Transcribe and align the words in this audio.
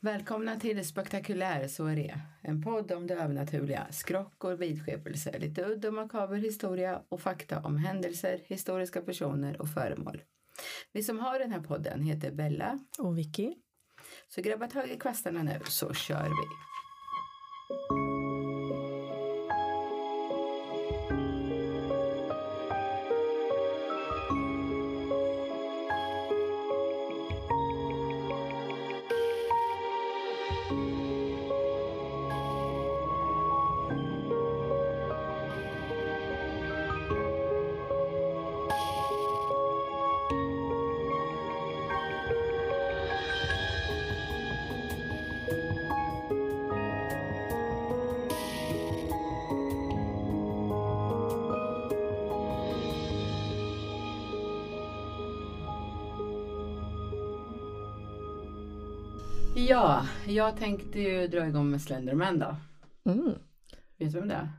Välkomna 0.00 0.60
till 0.60 0.86
Spektakulär, 0.86 1.68
så 1.68 1.86
är 1.86 1.96
det. 1.96 2.20
En 2.42 2.62
podd 2.62 2.92
om 2.92 3.06
det 3.06 3.14
övernaturliga, 3.14 3.86
skrockor, 3.90 4.54
vidskepelser, 4.54 5.38
lite 5.38 5.64
udd 5.64 5.84
och 5.84 5.94
makaber 5.94 6.36
historia 6.36 7.02
och 7.08 7.20
fakta 7.20 7.60
om 7.60 7.76
händelser, 7.76 8.40
historiska 8.44 9.00
personer 9.00 9.60
och 9.60 9.68
föremål. 9.68 10.22
Vi 10.92 11.02
som 11.02 11.18
har 11.18 11.38
den 11.38 11.52
här 11.52 11.60
podden 11.60 12.02
heter 12.02 12.30
Bella. 12.30 12.78
Och 12.98 13.18
Vicky. 13.18 13.54
Så 14.28 14.42
grabba 14.42 14.66
tag 14.66 14.90
i 14.90 14.96
kvastarna 14.96 15.42
nu 15.42 15.60
så 15.64 15.94
kör 15.94 16.24
vi. 16.24 16.77
Ja, 59.68 60.06
jag 60.26 60.56
tänkte 60.56 61.00
ju 61.00 61.28
dra 61.28 61.46
igång 61.46 61.70
med 61.70 61.82
Slenderman 61.82 62.38
då. 62.38 62.56
Mm. 63.10 63.34
Vet 63.98 64.12
du 64.12 64.18
vem 64.18 64.28
det 64.28 64.34
är? 64.34 64.52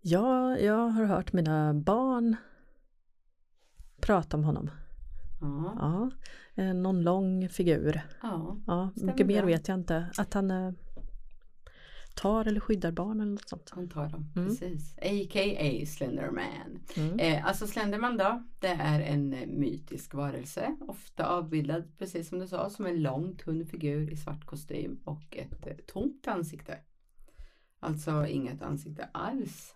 Ja, 0.00 0.58
jag 0.58 0.88
har 0.88 1.04
hört 1.04 1.32
mina 1.32 1.74
barn 1.74 2.36
prata 4.00 4.36
om 4.36 4.44
honom. 4.44 4.70
Ja. 5.40 5.74
Ja, 5.78 6.10
eh, 6.62 6.74
någon 6.74 7.02
lång 7.02 7.48
figur. 7.48 8.00
ja. 8.22 8.56
Ja, 8.66 8.90
mycket 8.94 9.26
mer 9.26 9.44
vet 9.44 9.68
jag 9.68 9.78
inte. 9.78 10.10
Att 10.18 10.34
han 10.34 10.50
eh, 10.50 10.72
tar 12.20 12.44
eller 12.48 12.60
skyddar 12.60 12.92
barn 12.92 13.20
eller 13.20 13.30
något 13.32 13.48
sånt. 13.48 13.70
Han 13.74 13.88
tar 13.88 14.08
dem, 14.08 14.32
Mm. 14.36 14.48
precis. 14.48 14.98
A.k.a. 14.98 15.86
Slenderman. 15.86 16.80
Mm. 16.96 17.18
Eh, 17.18 17.46
alltså 17.46 17.66
Slenderman 17.66 18.16
då, 18.16 18.42
det 18.60 18.68
är 18.80 19.00
en 19.00 19.28
mytisk 19.46 20.14
varelse. 20.14 20.76
Ofta 20.88 21.26
avbildad, 21.26 21.98
precis 21.98 22.28
som 22.28 22.38
du 22.38 22.46
sa, 22.46 22.70
som 22.70 22.86
en 22.86 23.02
lång 23.02 23.36
tunn 23.36 23.66
figur 23.66 24.12
i 24.12 24.16
svart 24.16 24.44
kostym 24.46 25.00
och 25.04 25.36
ett 25.36 25.66
eh, 25.66 25.76
tomt 25.86 26.28
ansikte. 26.28 26.78
Alltså 27.80 28.26
inget 28.26 28.62
ansikte 28.62 29.08
alls. 29.12 29.74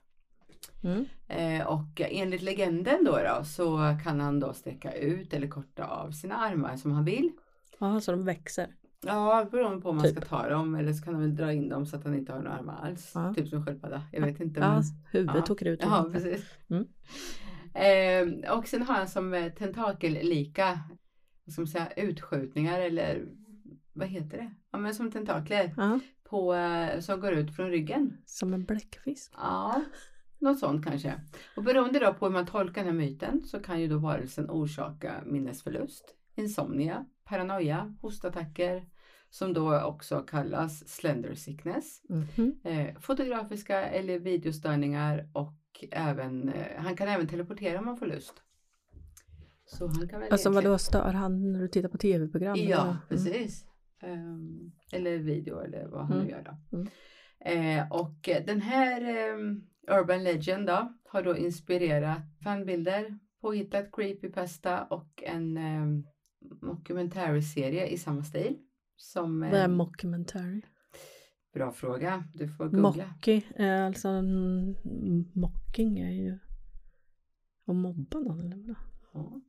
Mm. 0.82 1.04
Eh, 1.28 1.66
och 1.66 2.00
enligt 2.00 2.42
legenden 2.42 3.04
då, 3.04 3.18
då 3.18 3.44
så 3.44 3.96
kan 4.04 4.20
han 4.20 4.40
då 4.40 4.52
sträcka 4.52 4.92
ut 4.94 5.32
eller 5.34 5.48
korta 5.48 5.84
av 5.86 6.10
sina 6.10 6.36
armar 6.36 6.76
som 6.76 6.92
han 6.92 7.04
vill. 7.04 7.32
Ja, 7.78 8.00
så 8.00 8.10
de 8.10 8.24
växer. 8.24 8.74
Ja, 9.06 9.48
beroende 9.50 9.82
på 9.82 9.88
om 9.88 9.96
man 9.96 10.04
Typ. 10.04 10.16
ska 10.16 10.26
ta 10.26 10.48
dem 10.48 10.74
eller 10.74 10.92
så 10.92 11.04
kan 11.04 11.14
han 11.14 11.22
väl 11.22 11.36
dra 11.36 11.52
in 11.52 11.68
dem 11.68 11.86
så 11.86 11.96
att 11.96 12.04
han 12.04 12.14
inte 12.14 12.32
har 12.32 12.38
några 12.38 12.56
armar 12.56 12.80
alls. 12.82 13.12
Ja. 13.14 13.34
Typ 13.34 13.48
som 13.48 13.64
sköldpadda. 13.66 14.02
Jag 14.12 14.26
vet 14.26 14.40
inte. 14.40 14.60
Ja, 14.60 14.74
men... 14.74 14.82
huvudet 15.12 15.44
ja. 15.48 15.52
åker 15.52 15.66
ut. 15.66 15.80
Ja, 15.82 16.08
precis. 16.12 16.44
Mm. 16.68 16.86
Eh, 17.74 18.52
och 18.56 18.68
sen 18.68 18.82
har 18.82 18.94
han 18.94 19.08
som 19.08 19.34
eh, 19.34 19.52
tentakellika 19.52 20.80
vad 21.44 21.52
ska 21.52 21.60
man 21.60 21.68
säga, 21.68 21.88
utskjutningar 21.96 22.80
eller 22.80 23.28
vad 23.92 24.08
heter 24.08 24.36
det? 24.36 24.54
Ja, 24.70 24.78
men 24.78 24.94
som 24.94 25.10
tentakler 25.10 25.74
Ja, 25.76 26.00
på, 26.24 26.54
eh, 26.54 27.00
som 27.00 27.20
går 27.20 27.32
ut 27.32 27.56
från 27.56 27.70
ryggen. 27.70 28.16
som 28.26 28.54
en 28.54 28.64
bläckfisk. 28.64 29.32
Ja, 29.36 29.82
något 30.38 30.58
sånt 30.58 30.86
kanske. 30.86 31.14
Och 31.56 31.62
beroende 31.62 31.98
då 31.98 32.14
på 32.14 32.26
hur 32.26 32.32
man 32.32 32.46
tolkar 32.46 32.84
den 32.84 32.92
här 32.92 33.06
myten 33.06 33.44
så 33.44 33.58
kan 33.58 33.80
ju 33.80 33.88
då 33.88 33.98
varelsen 33.98 34.50
orsaka 34.50 35.14
minnesförlust, 35.26 36.04
insomnia, 36.34 37.06
paranoia, 37.24 37.94
hostattacker 38.00 38.86
som 39.34 39.52
då 39.52 39.80
också 39.82 40.20
kallas 40.20 40.88
slender 40.88 41.34
sickness, 41.34 42.02
Mhm. 42.08 42.60
eh, 42.64 42.94
fotografiska 43.00 43.84
eller 43.86 44.18
videostörningar 44.18 45.28
och 45.32 45.54
även, 45.90 46.48
eh, 46.48 46.66
han 46.76 46.96
kan 46.96 47.08
även 47.08 47.26
teleportera 47.28 47.78
om 47.78 47.84
man 47.84 47.96
får 47.96 48.06
lust. 48.06 48.34
Så 49.66 49.86
han 49.86 50.08
kan 50.08 50.20
väl 50.20 50.32
Alltså 50.32 50.48
egentligen- 50.48 50.70
vadå, 50.70 50.78
stör 50.78 51.12
han 51.12 51.52
när 51.52 51.60
du 51.60 51.68
tittar 51.68 51.88
på 51.88 51.98
tv-program? 51.98 52.54
eller? 52.54 52.70
Ja, 52.70 52.82
Mm. 52.84 52.96
precis. 53.08 53.66
Ehm, 54.02 54.72
eller 54.92 55.18
video 55.18 55.60
eller 55.60 55.86
vad 55.86 56.00
han 56.06 56.10
nu 56.10 56.22
Mm. 56.24 56.28
gör 56.30 56.42
då. 56.42 56.76
Mm. 56.76 56.88
Eh, 57.80 57.92
och 57.92 58.28
den 58.46 58.60
här 58.60 59.00
ehm, 59.32 59.62
Urban 59.90 60.24
Legend 60.24 60.66
då 60.66 60.94
har 61.08 61.22
då 61.22 61.36
inspirerat 61.36 62.18
fanbilder, 62.44 63.18
påhittat 63.40 63.88
creepypasta 63.92 64.84
och 64.84 65.22
en 65.22 65.56
um, 65.58 66.06
mockumentary-serie 66.62 67.86
i 67.86 67.98
samma 67.98 68.22
stil. 68.24 68.56
Som, 68.96 69.40
Vad 69.40 69.54
är 69.54 69.68
mockumentary? 69.68 70.62
bra 71.54 71.72
fråga, 71.72 72.24
du 72.34 72.48
får 72.48 72.64
googla. 72.68 73.06
Mocky, 73.06 73.42
eh, 73.56 73.86
alltså 73.86 74.22
mocking 75.32 75.98
är 75.98 76.10
ju 76.12 76.38
att 77.66 77.76
mobba 77.76 78.18
någon 78.18 78.40
eller 78.40 78.56
vadå? 78.56 78.74
Ja. 79.12 79.40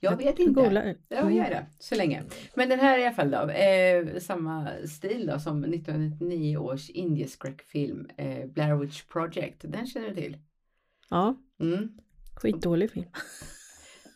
Jag 0.00 0.16
vet 0.16 0.38
inte. 0.38 0.60
Googla. 0.62 0.84
Ja, 1.08 1.30
gör 1.30 1.50
det. 1.50 1.66
Så 1.78 1.94
länge. 1.94 2.22
Men 2.54 2.68
den 2.68 2.80
här 2.80 2.98
i 2.98 3.06
alla 3.06 3.14
fall 3.14 3.30
då. 3.30 3.48
Eh, 3.50 4.18
samma 4.18 4.68
stil 4.88 5.26
då 5.26 5.38
som 5.38 5.64
1999 5.64 6.56
års 6.56 6.90
indieskräckfilm 6.90 8.08
eh, 8.16 8.46
Blair 8.46 8.76
Witch 8.76 9.02
Project. 9.02 9.64
Den 9.68 9.86
känner 9.86 10.08
du 10.08 10.14
till? 10.14 10.38
Ja, 11.10 11.36
Mm. 11.60 11.98
skitdålig 12.36 12.90
film. 12.90 13.06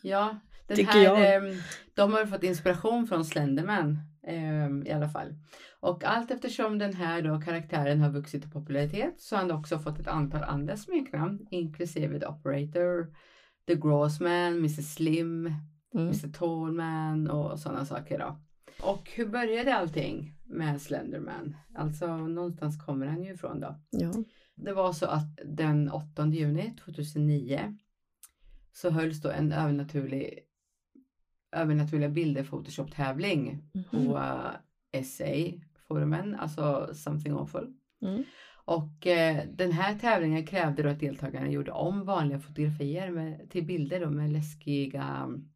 Ja, 0.03 0.39
den 0.69 0.77
Tycker 0.77 0.91
här, 0.91 1.03
jag. 1.03 1.35
ehm, 1.35 1.55
de 1.93 2.13
har 2.13 2.25
fått 2.25 2.43
inspiration 2.43 3.07
från 3.07 3.25
Slenderman 3.25 3.99
ehm, 4.27 4.87
i 4.87 4.91
alla 4.91 5.09
fall. 5.09 5.35
Och 5.79 6.03
allt 6.03 6.31
eftersom 6.31 6.77
den 6.77 6.93
här 6.93 7.21
då 7.21 7.41
karaktären 7.41 8.01
har 8.01 8.09
vuxit 8.09 8.45
i 8.45 8.49
popularitet 8.49 9.21
så 9.21 9.35
har 9.35 9.41
han 9.41 9.51
också 9.51 9.79
fått 9.79 9.99
ett 9.99 10.07
antal 10.07 10.43
andra 10.43 10.77
smeknamn 10.77 11.47
inklusive 11.51 12.19
The 12.19 12.25
Operator, 12.25 13.15
The 13.67 13.75
Grossman, 13.75 14.57
Mrs 14.57 14.93
Slim, 14.93 15.53
Mm. 15.93 16.07
Mr 16.07 16.31
Tallman 16.31 17.29
och 17.29 17.59
sådana 17.59 17.85
saker 17.85 18.19
då. 18.19 18.39
Och 18.83 19.09
hur 19.15 19.25
började 19.25 19.75
allting 19.75 20.35
med 20.45 20.81
Slenderman? 20.81 21.55
Alltså 21.75 22.17
någonstans 22.17 22.85
kommer 22.85 23.05
han 23.05 23.23
ju 23.23 23.33
ifrån 23.33 23.59
då. 23.59 23.75
Ja. 23.89 24.11
Det 24.55 24.73
var 24.73 24.93
så 24.93 25.05
att 25.05 25.39
den 25.45 25.91
8 25.91 26.27
juni 26.27 26.75
2009 26.85 27.77
så 28.73 28.89
hölls 28.89 29.21
då 29.21 29.29
en 29.29 29.51
övernaturlig 29.51 30.39
övernaturliga 31.51 32.09
bilder 32.09 32.43
Photoshop-tävling 32.43 33.63
Mhm. 33.73 33.83
på 33.91 34.17
uh, 34.17 34.51
SA-forumen, 35.03 36.35
alltså 36.35 36.89
Something 36.93 37.33
Awful. 37.33 37.73
Mm. 38.01 38.23
Och 38.65 39.07
eh, 39.07 39.43
den 39.55 39.71
här 39.71 39.95
tävlingen 39.99 40.45
krävde 40.45 40.83
då 40.83 40.89
att 40.89 40.99
deltagarna 40.99 41.49
gjorde 41.49 41.71
om 41.71 42.05
vanliga 42.05 42.39
fotografier 42.39 43.11
med, 43.11 43.49
till 43.49 43.65
bilder 43.65 43.99
då 43.99 44.09
med 44.09 44.31
läskiga 44.31 45.23
um, 45.27 45.49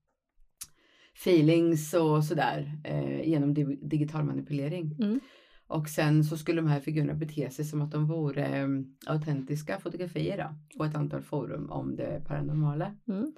feelings 1.23 1.93
och 1.93 2.23
sådär 2.23 2.71
eh, 2.83 3.29
genom 3.29 3.53
di- 3.53 3.79
digital 3.81 4.23
manipulering. 4.23 4.95
Mm. 5.01 5.19
Och 5.67 5.89
sen 5.89 6.23
så 6.23 6.37
skulle 6.37 6.61
de 6.61 6.67
här 6.67 6.79
figurerna 6.79 7.13
bete 7.13 7.49
sig 7.49 7.65
som 7.65 7.81
att 7.81 7.91
de 7.91 8.05
vore 8.07 8.45
eh, 8.45 8.67
autentiska 9.05 9.79
fotografier 9.79 10.37
då, 10.37 10.77
på 10.77 10.85
ett 10.85 10.95
antal 10.95 11.21
forum 11.21 11.69
om 11.71 11.95
det 11.95 12.21
paranormala. 12.27 12.95
Mm. 13.07 13.33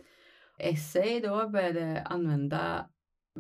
Essay 0.60 1.20
då 1.20 1.50
började 1.50 2.02
använda 2.02 2.86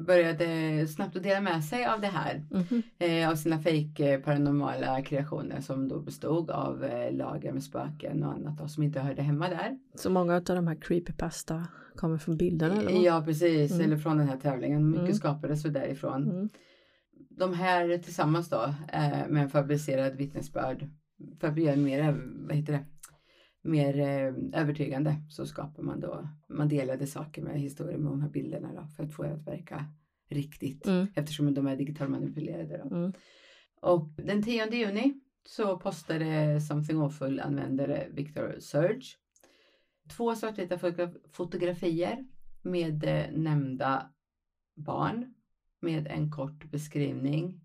började 0.07 0.87
snabbt 0.87 1.15
att 1.15 1.23
dela 1.23 1.41
med 1.41 1.63
sig 1.63 1.85
av 1.85 2.01
det 2.01 2.07
här 2.07 2.45
Mhm. 2.51 2.81
eh, 2.99 3.29
av 3.29 3.35
sina 3.35 3.57
fake 3.57 4.13
eh, 4.13 4.19
paranormala 4.19 5.01
kreationer 5.01 5.61
som 5.61 5.87
då 5.87 5.99
bestod 5.99 6.49
av 6.51 6.83
eh, 6.83 7.13
lager 7.13 7.51
med 7.51 7.63
spöken 7.63 8.23
och 8.23 8.33
annat 8.33 8.57
då, 8.57 8.67
som 8.67 8.83
inte 8.83 8.99
hörde 8.99 9.21
hemma 9.21 9.49
där. 9.49 9.77
Så 9.95 10.09
många 10.09 10.35
av 10.35 10.43
de 10.43 10.67
här 10.67 10.75
creepypasta 10.81 11.67
kommer 11.95 12.17
från 12.17 12.37
bilderna 12.37 12.81
eller? 12.81 13.05
Ja 13.05 13.21
precis, 13.25 13.71
Mm. 13.71 13.85
eller 13.85 13.97
från 13.97 14.17
den 14.17 14.27
här 14.27 14.37
tävlingen. 14.37 14.89
Mycket 14.89 15.01
Mm. 15.03 15.13
skapades 15.13 15.65
väl 15.65 15.73
därifrån. 15.73 16.23
Mm. 16.31 16.49
De 17.29 17.53
här 17.53 17.97
tillsammans 17.97 18.49
då 18.49 18.63
eh, 18.93 19.27
med 19.29 19.43
en 19.43 19.49
fabricerad 19.49 20.15
vittnesbörd 20.15 20.87
för 21.39 21.47
att 21.47 21.57
göra 21.59 21.75
mer, 21.75 22.21
vad 22.47 22.55
heter 22.57 22.73
det, 22.73 22.85
mer 23.65 23.99
eh, 23.99 24.59
övertygande 24.61 25.15
så 25.29 25.45
skapar 25.45 25.83
man 25.83 25.99
då, 25.99 26.27
man 26.49 26.67
delade 26.67 27.07
saker 27.07 27.41
med 27.41 27.59
historier 27.59 27.97
med 27.97 28.11
de 28.11 28.21
här 28.21 28.29
bilderna 28.29 28.73
då 28.73 28.87
för 28.95 29.03
att 29.03 29.13
få 29.13 29.23
det 29.23 29.33
att 29.33 29.47
verka 29.47 29.85
riktigt 30.29 30.87
Mm. 30.87 31.07
eftersom 31.15 31.53
de 31.53 31.67
är 31.67 31.75
digitalt 31.75 32.09
manipulerade 32.11 32.77
då. 32.77 32.95
Mm. 32.95 33.13
Och 33.81 34.09
den 34.17 34.43
10 34.43 34.71
juni 34.75 35.13
så 35.45 35.77
postade 35.79 36.61
Something 36.61 36.99
Awful-användare 37.01 38.07
Victor 38.11 38.55
Surge 38.59 39.05
två 40.17 40.35
svartvita 40.35 40.77
fotogra- 40.77 41.13
fotografier 41.33 42.25
med 42.61 43.03
eh, 43.03 43.31
nämnda 43.31 44.09
barn 44.75 45.33
med 45.81 46.07
en 46.07 46.31
kort 46.31 46.71
beskrivning. 46.71 47.61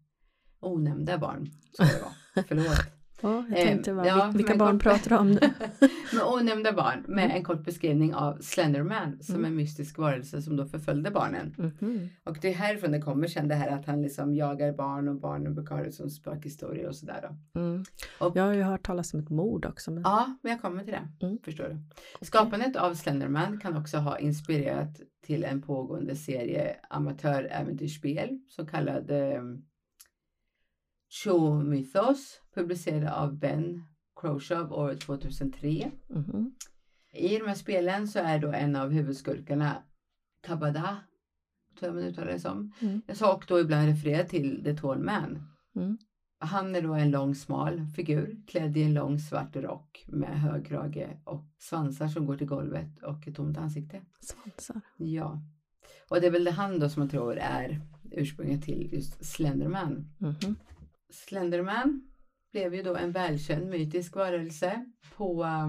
Onämnda 0.60 1.18
barn 1.18 1.46
ska 1.72 1.84
det 1.84 2.00
vara. 2.02 2.44
Förlåt. 2.48 2.92
Ja, 3.22 3.44
jag 3.50 3.58
Eh, 3.58 3.64
tänkte 3.66 3.94
bara, 3.94 4.06
ja, 4.06 4.26
vil- 4.32 4.36
vilka 4.36 4.56
barn 4.56 4.72
kort- 4.78 4.82
pratar 4.82 5.10
du 5.10 5.16
om 5.16 5.30
nu? 5.30 5.40
med 6.12 6.22
onämnda 6.26 6.72
barn 6.72 7.04
med 7.08 7.30
en 7.30 7.44
kort 7.44 7.64
beskrivning 7.64 8.14
av 8.14 8.38
Slenderman 8.40 9.18
som 9.22 9.34
Mm. 9.34 9.44
en 9.46 9.56
mystisk 9.56 9.98
varelse 9.98 10.42
som 10.42 10.56
då 10.56 10.66
förföljde 10.66 11.10
barnen. 11.10 11.54
Mhm. 11.58 12.08
Och 12.24 12.38
det 12.42 12.48
är 12.48 12.54
härifrån 12.54 12.92
det 12.92 13.00
kommer 13.00 13.28
sen 13.28 13.48
det 13.48 13.54
här 13.54 13.70
att 13.70 13.86
han 13.86 14.02
liksom 14.02 14.34
jagar 14.34 14.72
barn 14.72 15.08
och 15.08 15.16
barnen 15.20 15.54
brukar 15.54 15.76
ha 15.76 15.82
det 15.84 15.92
som 15.92 16.10
spökhistorier 16.10 16.88
och 16.88 16.96
sådär. 16.96 17.28
Mm. 17.54 17.84
Och- 18.20 18.36
Jag 18.36 18.42
har 18.42 18.52
ju 18.52 18.62
hört 18.62 18.86
talas 18.86 19.14
om 19.14 19.20
ett 19.20 19.30
mord 19.30 19.66
också. 19.66 19.90
Men... 19.90 20.02
Ja, 20.02 20.36
men 20.42 20.52
jag 20.52 20.62
kommer 20.62 20.84
till 20.84 20.92
det. 21.20 21.26
Mm. 21.26 21.38
Förstår 21.44 21.64
du. 21.64 21.78
Skapandet 22.26 22.76
av 22.76 22.94
Slenderman 22.94 23.60
kan 23.60 23.76
också 23.76 23.96
ha 23.98 24.18
inspirerat 24.18 25.00
till 25.26 25.44
en 25.44 25.62
pågående 25.62 26.16
serie 26.16 26.76
amatöräventyrsspel 26.90 28.38
så 28.48 28.66
kallad 28.66 29.10
eh, 29.10 29.42
Show 31.10 31.64
Mythos 31.64 32.40
publicerad 32.54 33.12
av 33.12 33.38
Ben 33.38 33.84
Croshaw 34.20 34.74
år 34.74 34.94
2003. 34.94 35.90
Mhm. 36.08 36.54
I 37.12 37.38
de 37.38 37.48
här 37.48 37.54
spelen 37.54 38.08
så 38.08 38.18
är 38.18 38.38
då 38.38 38.52
en 38.52 38.76
av 38.76 38.90
huvudskurkarna 38.90 39.82
Kabada, 40.42 40.96
tror 41.78 41.88
jag 41.88 41.94
man 41.94 42.04
uttalar 42.04 42.32
det 42.32 42.40
som. 42.40 42.72
Mm. 42.80 43.02
Jag 43.06 43.16
sa 43.16 43.34
och 43.34 43.44
då 43.48 43.60
ibland 43.60 43.88
refererar 43.88 44.24
till 44.24 44.64
The 44.64 44.76
Tall 44.76 44.98
Man. 44.98 45.42
Mm. 45.76 45.98
Han 46.38 46.74
är 46.74 46.82
då 46.82 46.94
en 46.94 47.10
lång 47.10 47.34
smal 47.34 47.86
figur 47.96 48.42
klädd 48.46 48.76
i 48.76 48.82
en 48.82 48.94
lång 48.94 49.18
svart 49.18 49.56
rock 49.56 50.04
med 50.08 50.40
hög 50.40 50.66
krage 50.66 51.08
och 51.24 51.44
svansar 51.58 52.08
som 52.08 52.26
går 52.26 52.36
till 52.36 52.46
golvet 52.46 53.02
och 53.02 53.28
ett 53.28 53.36
tomt 53.36 53.58
ansikte. 53.58 54.00
Svansar. 54.20 54.80
Ja. 54.96 55.42
Och 56.08 56.20
det 56.20 56.26
är 56.26 56.30
väl 56.30 56.44
det 56.44 56.50
han 56.50 56.78
då 56.78 56.88
som 56.88 57.00
man 57.00 57.08
tror 57.08 57.36
är 57.36 57.80
ursprunget 58.10 58.62
till 58.62 58.92
just 58.92 59.24
Slenderman. 59.24 60.12
Mhm. 60.18 60.56
Slenderman 61.10 62.10
blev 62.52 62.74
ju 62.74 62.82
då 62.82 62.96
en 62.96 63.12
välkänd 63.12 63.70
mytisk 63.70 64.16
varelse 64.16 64.86
på 65.16 65.44
eh, 65.44 65.68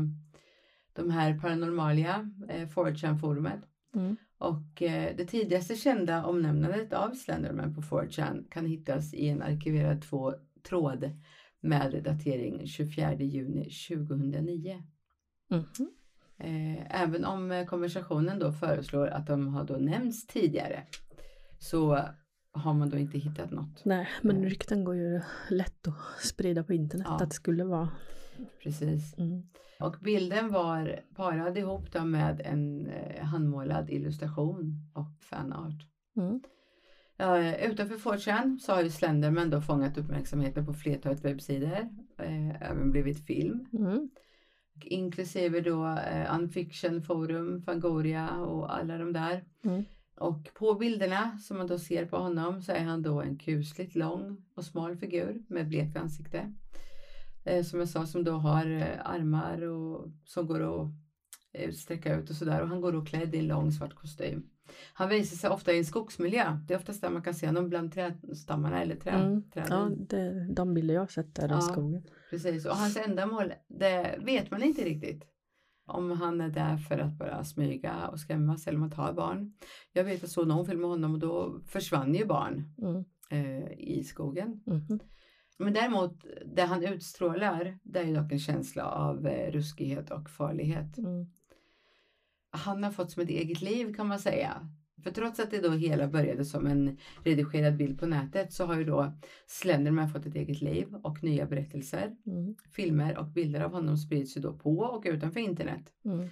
de 0.94 1.10
här 1.10 1.40
paranormalia, 1.40 2.32
eh, 2.50 2.68
4chan-forumet. 2.68 3.62
Mm. 3.96 4.16
Och 4.38 4.82
eh, 4.82 5.16
det 5.16 5.26
tidigaste 5.26 5.76
kända 5.76 6.26
omnämnandet 6.26 6.94
av 6.94 7.12
Slenderman 7.12 7.76
på 7.76 7.82
4chan 7.82 8.50
kan 8.50 8.66
hittas 8.66 9.14
i 9.14 9.30
en 9.30 9.42
arkiverad 9.42 10.02
två, 10.02 10.34
tråd 10.70 11.12
med 11.60 12.04
datering 12.04 12.68
24 12.68 13.14
juni 13.14 13.70
2009. 13.90 14.84
Mhm. 15.50 15.92
Eh, 16.38 17.02
även 17.02 17.26
om 17.26 17.52
eh, 17.52 17.66
konversationen 17.66 18.40
då 18.40 18.52
föreslår 18.52 19.08
att 19.08 19.28
de 19.28 19.48
har 19.48 19.64
då 19.64 19.74
nämnts 19.74 20.28
tidigare 20.28 20.84
så 21.60 22.06
har 22.52 22.74
man 22.74 22.90
då 22.90 22.98
inte 22.98 23.18
hittat 23.18 23.52
något. 23.52 23.86
Nej, 23.86 24.08
men 24.22 24.36
Nej. 24.36 24.50
rykten 24.50 24.84
går 24.84 24.96
ju 24.96 25.22
lätt 25.50 25.88
att 25.88 26.24
sprida 26.24 26.64
på 26.64 26.74
internet 26.74 27.08
Ja. 27.10 27.16
att 27.16 27.30
det 27.30 27.36
skulle 27.36 27.64
vara. 27.64 27.90
Precis. 28.64 29.18
Mm. 29.18 29.44
Och 29.80 29.96
bilden 30.02 30.52
var 30.52 31.00
parad 31.16 31.58
ihop 31.58 31.92
då 31.92 32.06
med 32.06 32.42
en 32.46 32.88
eh, 32.88 33.24
handmålad 33.26 33.90
illustration 33.90 34.90
och 34.94 35.24
fanart. 35.24 35.86
Mm. 36.18 36.42
Uh, 37.22 37.66
utanför 37.72 37.96
4chan 37.96 38.58
så 38.58 38.74
har 38.74 38.82
ju 38.84 38.90
Slenderman 38.90 39.50
då 39.50 39.62
fångat 39.62 39.98
uppmärksamheten 39.98 40.66
på 40.66 40.74
flertalet 40.74 41.26
webbsidor. 41.26 41.90
eh, 42.18 42.62
även 42.72 42.92
blivit 42.92 43.26
film. 43.26 43.66
Mm. 43.74 44.10
Inklusive 44.84 45.62
då 45.62 45.84
uh, 45.86 46.36
Unfiction 46.40 47.02
Forum, 47.02 47.62
Fangoria 47.62 48.30
och 48.30 48.76
alla 48.78 48.98
de 48.98 49.14
där. 49.14 49.44
Mm. 49.64 49.84
Och 50.22 50.50
på 50.54 50.74
bilderna 50.74 51.38
som 51.38 51.58
man 51.58 51.68
då 51.68 51.80
ser 51.80 52.06
på 52.06 52.18
honom 52.18 52.62
så 52.62 52.72
är 52.72 52.84
han 52.84 53.02
då 53.02 53.22
en 53.22 53.38
kusligt 53.38 53.96
lång 53.96 54.38
och 54.56 54.66
smal 54.66 54.96
figur 54.98 55.42
med 55.48 55.68
blekt 55.68 55.98
ansikte. 55.98 56.54
Eh, 57.46 57.64
som 57.64 57.80
jag 57.80 57.90
sa 57.90 58.06
som 58.06 58.24
då 58.24 58.32
har 58.32 58.66
eh, 58.72 59.10
armar 59.10 59.62
och 59.62 60.08
som 60.26 60.48
går 60.48 60.82
att 60.82 60.88
eh, 61.54 61.72
sträcka 61.72 62.16
ut 62.16 62.30
och 62.30 62.36
sådär. 62.36 62.62
Och 62.62 62.68
han 62.68 62.82
går 62.82 62.92
då 62.92 63.06
klädd 63.06 63.36
i 63.36 63.40
en 63.40 63.48
lång 63.48 63.72
svart 63.72 63.94
kostym. 63.96 64.44
Han 64.94 65.10
visar 65.10 65.38
sig 65.38 65.50
ofta 65.50 65.74
i 65.74 65.78
en 65.78 65.86
skogsmiljö. 65.86 66.58
Det 66.68 66.74
är 66.74 66.78
oftast 66.78 67.02
där 67.02 67.10
man 67.10 67.22
kan 67.22 67.34
se 67.34 67.46
honom 67.48 67.70
bland 67.70 67.94
trädstammarna 67.94 68.82
eller 68.82 68.96
trä, 68.96 69.12
Mm. 69.12 69.44
träden. 69.52 69.70
Ja, 70.00 70.06
det, 70.18 70.54
de 70.54 70.74
bilder 70.74 70.94
jag 70.94 71.02
har 71.02 71.08
sett 71.08 71.36
där 71.36 71.50
Ja. 71.50 71.60
i 71.60 71.62
skogen. 71.62 72.04
Precis. 72.30 72.66
Och 72.66 72.76
hans 72.76 72.98
ändamål, 72.98 73.54
det 73.68 74.16
vet 74.26 74.52
man 74.52 74.64
inte 74.64 74.82
riktigt. 74.82 75.24
Om 75.92 76.12
han 76.12 76.42
är 76.42 76.50
där 76.50 76.78
för 76.78 76.98
att 77.00 77.18
bara 77.18 77.44
smyga 77.44 78.08
och 78.08 78.20
skrämmas 78.20 78.68
eller 78.68 78.76
om 78.78 78.82
han 78.82 78.92
tar 78.92 79.14
barn. 79.14 79.54
Jag 79.94 80.04
vet 80.04 80.24
att 80.24 80.30
såg 80.30 80.48
någon 80.48 80.66
film 80.66 80.82
med 80.82 80.90
honom 80.90 81.14
och 81.14 81.20
då 81.20 81.60
försvann 81.68 82.16
ju 82.16 82.26
barn 82.26 82.74
Mm. 82.82 83.04
eh, 83.30 83.72
i 83.80 84.04
skogen. 84.04 84.64
Mhm. 84.66 85.00
Men 85.60 85.74
däremot, 85.74 86.26
det 86.56 86.62
han 86.62 86.84
utstrålar, 86.84 87.80
det 87.84 88.00
är 88.00 88.04
ju 88.04 88.16
dock 88.16 88.32
en 88.32 88.40
känsla 88.40 88.86
av 88.86 89.28
eh, 89.28 89.52
ruskighet 89.52 90.12
och 90.12 90.30
farlighet. 90.30 90.98
Mm. 90.98 91.26
Han 92.52 92.84
har 92.84 92.92
fått 92.92 93.12
som 93.12 93.24
ett 93.24 93.30
eget 93.30 93.62
liv 93.62 93.94
kan 93.94 94.08
man 94.08 94.20
säga. 94.20 94.70
För 95.04 95.12
trots 95.12 95.40
att 95.40 95.52
det 95.52 95.62
då 95.62 95.72
hela 95.72 96.08
började 96.08 96.46
som 96.46 96.68
en 96.68 96.98
redigerad 97.24 97.78
bild 97.78 98.00
på 98.00 98.06
nätet 98.06 98.54
så 98.54 98.66
har 98.66 98.76
ju 98.78 98.84
då 98.84 99.14
Slenderman 99.48 100.10
fått 100.10 100.26
ett 100.26 100.36
eget 100.36 100.62
liv 100.62 100.96
och 101.04 101.24
nya 101.24 101.46
berättelser. 101.46 102.16
Mm. 102.26 102.56
Filmer 102.76 103.18
och 103.18 103.28
bilder 103.28 103.62
av 103.62 103.72
honom 103.72 103.98
sprids 103.98 104.38
ju 104.38 104.42
då 104.42 104.54
på 104.54 104.78
och 104.78 105.04
utanför 105.06 105.40
internet. 105.40 105.94
Mm. 106.06 106.30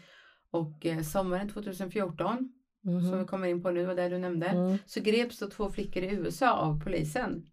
Och 0.51 0.86
eh, 0.86 1.01
sommaren 1.01 1.50
2014, 1.50 2.54
som 3.10 3.19
vi 3.19 3.25
kommer 3.25 3.48
in 3.48 3.62
på 3.62 3.71
nu 3.71 3.88
och 3.89 3.95
där 3.95 4.10
du 4.10 4.18
nämnde, 4.18 4.48
Mm. 4.48 4.77
så 4.86 5.01
greps 5.01 5.39
då 5.39 5.50
två 5.50 5.69
flickor 5.69 6.04
i 6.04 6.10
USA 6.13 6.51
av 6.51 6.83
polisen. 6.83 7.45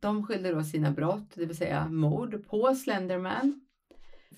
De 0.00 0.26
skyllde 0.26 0.52
då 0.52 0.62
sina 0.64 0.90
brott, 0.90 1.30
det 1.34 1.46
vill 1.46 1.56
säga 1.56 1.88
mord, 1.88 2.46
på 2.46 2.74
Slenderman. 2.74 3.60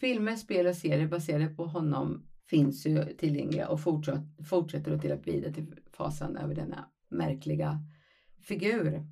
Filmer, 0.01 0.37
spel 0.37 0.67
och 0.67 0.77
serier 0.77 1.09
baserade 1.09 1.49
på 1.49 1.65
honom 1.65 2.27
finns 2.51 2.87
ju 2.87 3.05
tillgängliga 3.05 3.69
och 3.69 3.81
fortsätter 4.45 5.13
att 5.13 5.25
bidra 5.25 5.53
till 5.53 5.75
fasan 5.93 6.37
över 6.37 6.55
denna 6.55 6.85
märkliga 7.09 7.79
figur. 8.41 9.07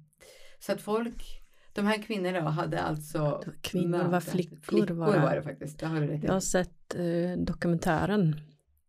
Så 0.59 0.73
att 0.73 0.81
folk, 0.81 1.43
de 1.73 1.87
här 1.87 2.03
kvinnorna 2.03 2.51
hade 2.51 2.81
alltså 2.81 3.43
Kvinnor 3.61 4.05
var 4.05 4.21
flickor. 4.21 4.57
Flickor 4.63 4.95
var 4.95 5.19
var 5.21 5.37
det 5.37 5.43
faktiskt, 5.43 5.81
har. 5.83 6.21
Jag 6.25 6.33
har 6.33 6.41
sett 6.41 6.95
eh, 6.95 7.45
dokumentären. 7.45 8.37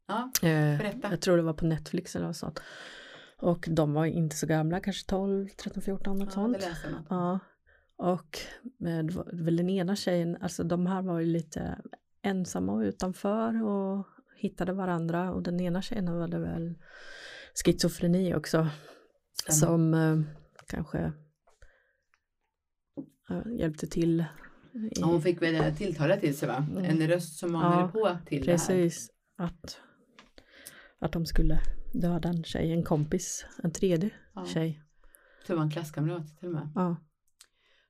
Ja, 0.08 0.32
Eh, 0.44 0.78
berätta. 0.78 1.10
jag 1.12 1.22
tror 1.22 1.38
det 1.38 1.44
var 1.44 1.54
på 1.54 1.66
Netflix 1.66 2.16
eller 2.16 2.28
något 2.28 2.38
sånt. 2.38 2.62
Och 3.38 3.66
de 3.72 3.94
var 3.94 4.06
inte 4.06 4.36
så 4.36 4.48
gamla, 4.48 4.80
kanske 4.80 5.06
12, 5.10 5.48
13, 5.50 5.82
14 5.84 6.18
något 6.18 6.28
Ja, 6.28 6.32
sånt. 6.34 6.60
det. 6.60 6.76
Ja. 7.10 7.40
Och 7.96 8.38
eh, 8.88 9.04
det 9.06 9.14
var 9.14 9.44
väl 9.44 9.56
den 9.58 9.70
ena 9.70 9.96
tjejen, 9.96 10.38
alltså 10.42 10.64
de 10.64 10.86
här 10.86 11.02
var 11.02 11.20
ju 11.20 11.26
lite 11.26 11.78
ensamma 12.22 12.72
och 12.74 12.80
utanför 12.80 13.64
och 13.64 14.08
hittade 14.42 14.74
varandra 14.74 15.32
och 15.32 15.44
den 15.44 15.60
ena 15.60 15.82
tjejen 15.82 16.08
hade 16.08 16.40
väl 16.40 16.76
schizofreni 17.66 18.36
också. 18.36 18.68
Stämmer. 19.42 19.60
Som 19.60 19.94
eh, 19.94 20.20
kanske 20.68 21.00
eh, 23.30 23.52
hjälpte 23.60 23.88
till. 23.88 24.26
I, 24.74 25.02
Hon 25.02 25.22
fick 25.22 25.42
väl 25.42 25.54
det 25.54 25.74
tilltalat 25.76 26.20
till 26.20 26.38
sig 26.38 26.48
va? 26.48 26.68
Mm. 26.72 26.86
En 26.86 27.08
röst 27.08 27.40
som 27.40 27.52
manade 27.52 27.82
Ja, 27.82 27.88
på 27.88 28.18
till 28.30 28.46
det 28.46 28.52
här. 28.52 28.58
precis, 28.58 29.10
att, 29.38 29.78
att 31.00 31.12
de 31.12 31.26
skulle 31.26 31.60
döda 31.94 32.30
en 32.30 32.44
tjej, 32.44 32.72
en 32.72 32.84
kompis, 32.84 33.46
en 33.64 33.72
tredje 33.72 34.10
Ja. 34.34 34.46
tjej. 34.46 34.82
Tror 35.46 35.56
det 35.56 35.60
var 35.60 35.64
en 35.64 35.72
klasskamrat 35.72 36.38
till 36.40 36.48
och 36.48 36.54
med. 36.54 36.70
Ja. 36.76 36.96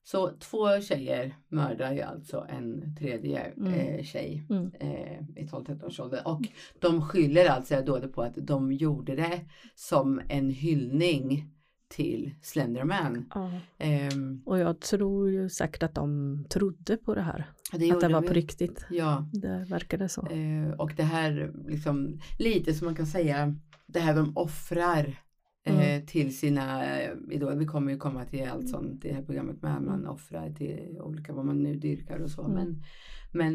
Så 0.03 0.29
två 0.39 0.81
tjejer 0.81 1.36
mördar 1.48 1.93
ju 1.93 2.01
alltså 2.01 2.46
en 2.50 2.96
tredje 2.96 3.39
Mm. 3.39 3.74
eh, 3.74 4.03
tjej 4.03 4.43
Mm. 4.50 4.72
eh, 4.79 5.20
i 5.43 5.48
12-13 5.48 5.84
års 5.86 6.00
ålder. 6.00 6.27
Och 6.27 6.41
de 6.79 7.01
skyller 7.01 7.46
alltså 7.50 7.81
då 7.86 8.08
på 8.08 8.22
att 8.22 8.36
de 8.38 8.72
gjorde 8.72 9.15
det 9.15 9.41
som 9.75 10.22
en 10.29 10.50
hyllning 10.50 11.48
till 11.88 12.31
Slenderman. 12.41 13.25
ja. 13.34 13.51
Ehm, 13.77 14.41
Och 14.46 14.60
jag 14.60 14.79
tror 14.79 15.29
ju 15.31 15.50
säkert 15.50 15.84
att 15.84 15.96
de 15.96 16.43
trodde 16.50 16.98
på 16.98 17.15
det 17.15 17.22
här. 17.22 17.51
det 17.74 17.91
att 17.91 18.00
det 18.01 18.08
var 18.08 18.22
de 18.22 18.27
på 18.27 18.34
riktigt. 18.34 18.86
Ja, 18.89 19.25
Det 19.34 19.65
verkade 19.70 20.10
så. 20.10 20.27
eh, 20.27 20.72
och 20.77 20.93
det 20.98 21.03
här 21.03 21.51
liksom 21.67 22.20
lite 22.39 22.74
som 22.74 22.86
man 22.86 22.96
kan 22.96 23.05
säga 23.08 23.55
det 23.86 24.00
här 24.00 24.15
de 24.15 24.38
offrar 24.38 25.20
Mm. 25.63 26.06
till 26.06 26.38
sina 26.38 26.86
eh, 27.01 27.12
idoler. 27.32 27.56
Vi 27.56 27.65
kommer 27.65 27.91
ju 27.91 27.98
komma 27.98 28.25
till 28.25 28.48
allt 28.50 28.70
sånt 28.70 29.06
i 29.06 29.08
det 29.08 29.13
här 29.13 29.24
programmet 29.24 29.62
med. 29.62 29.82
Man 29.82 30.00
Mm. 30.00 30.10
offrar 30.12 30.50
till 30.51 30.98
olika 31.01 31.34
vad 31.34 31.46
man 31.46 31.63
nu 31.63 31.75
dyrkar 31.75 32.20
och 32.20 32.30
så. 32.32 32.44
Mm. 32.46 32.53
Men, 32.53 32.82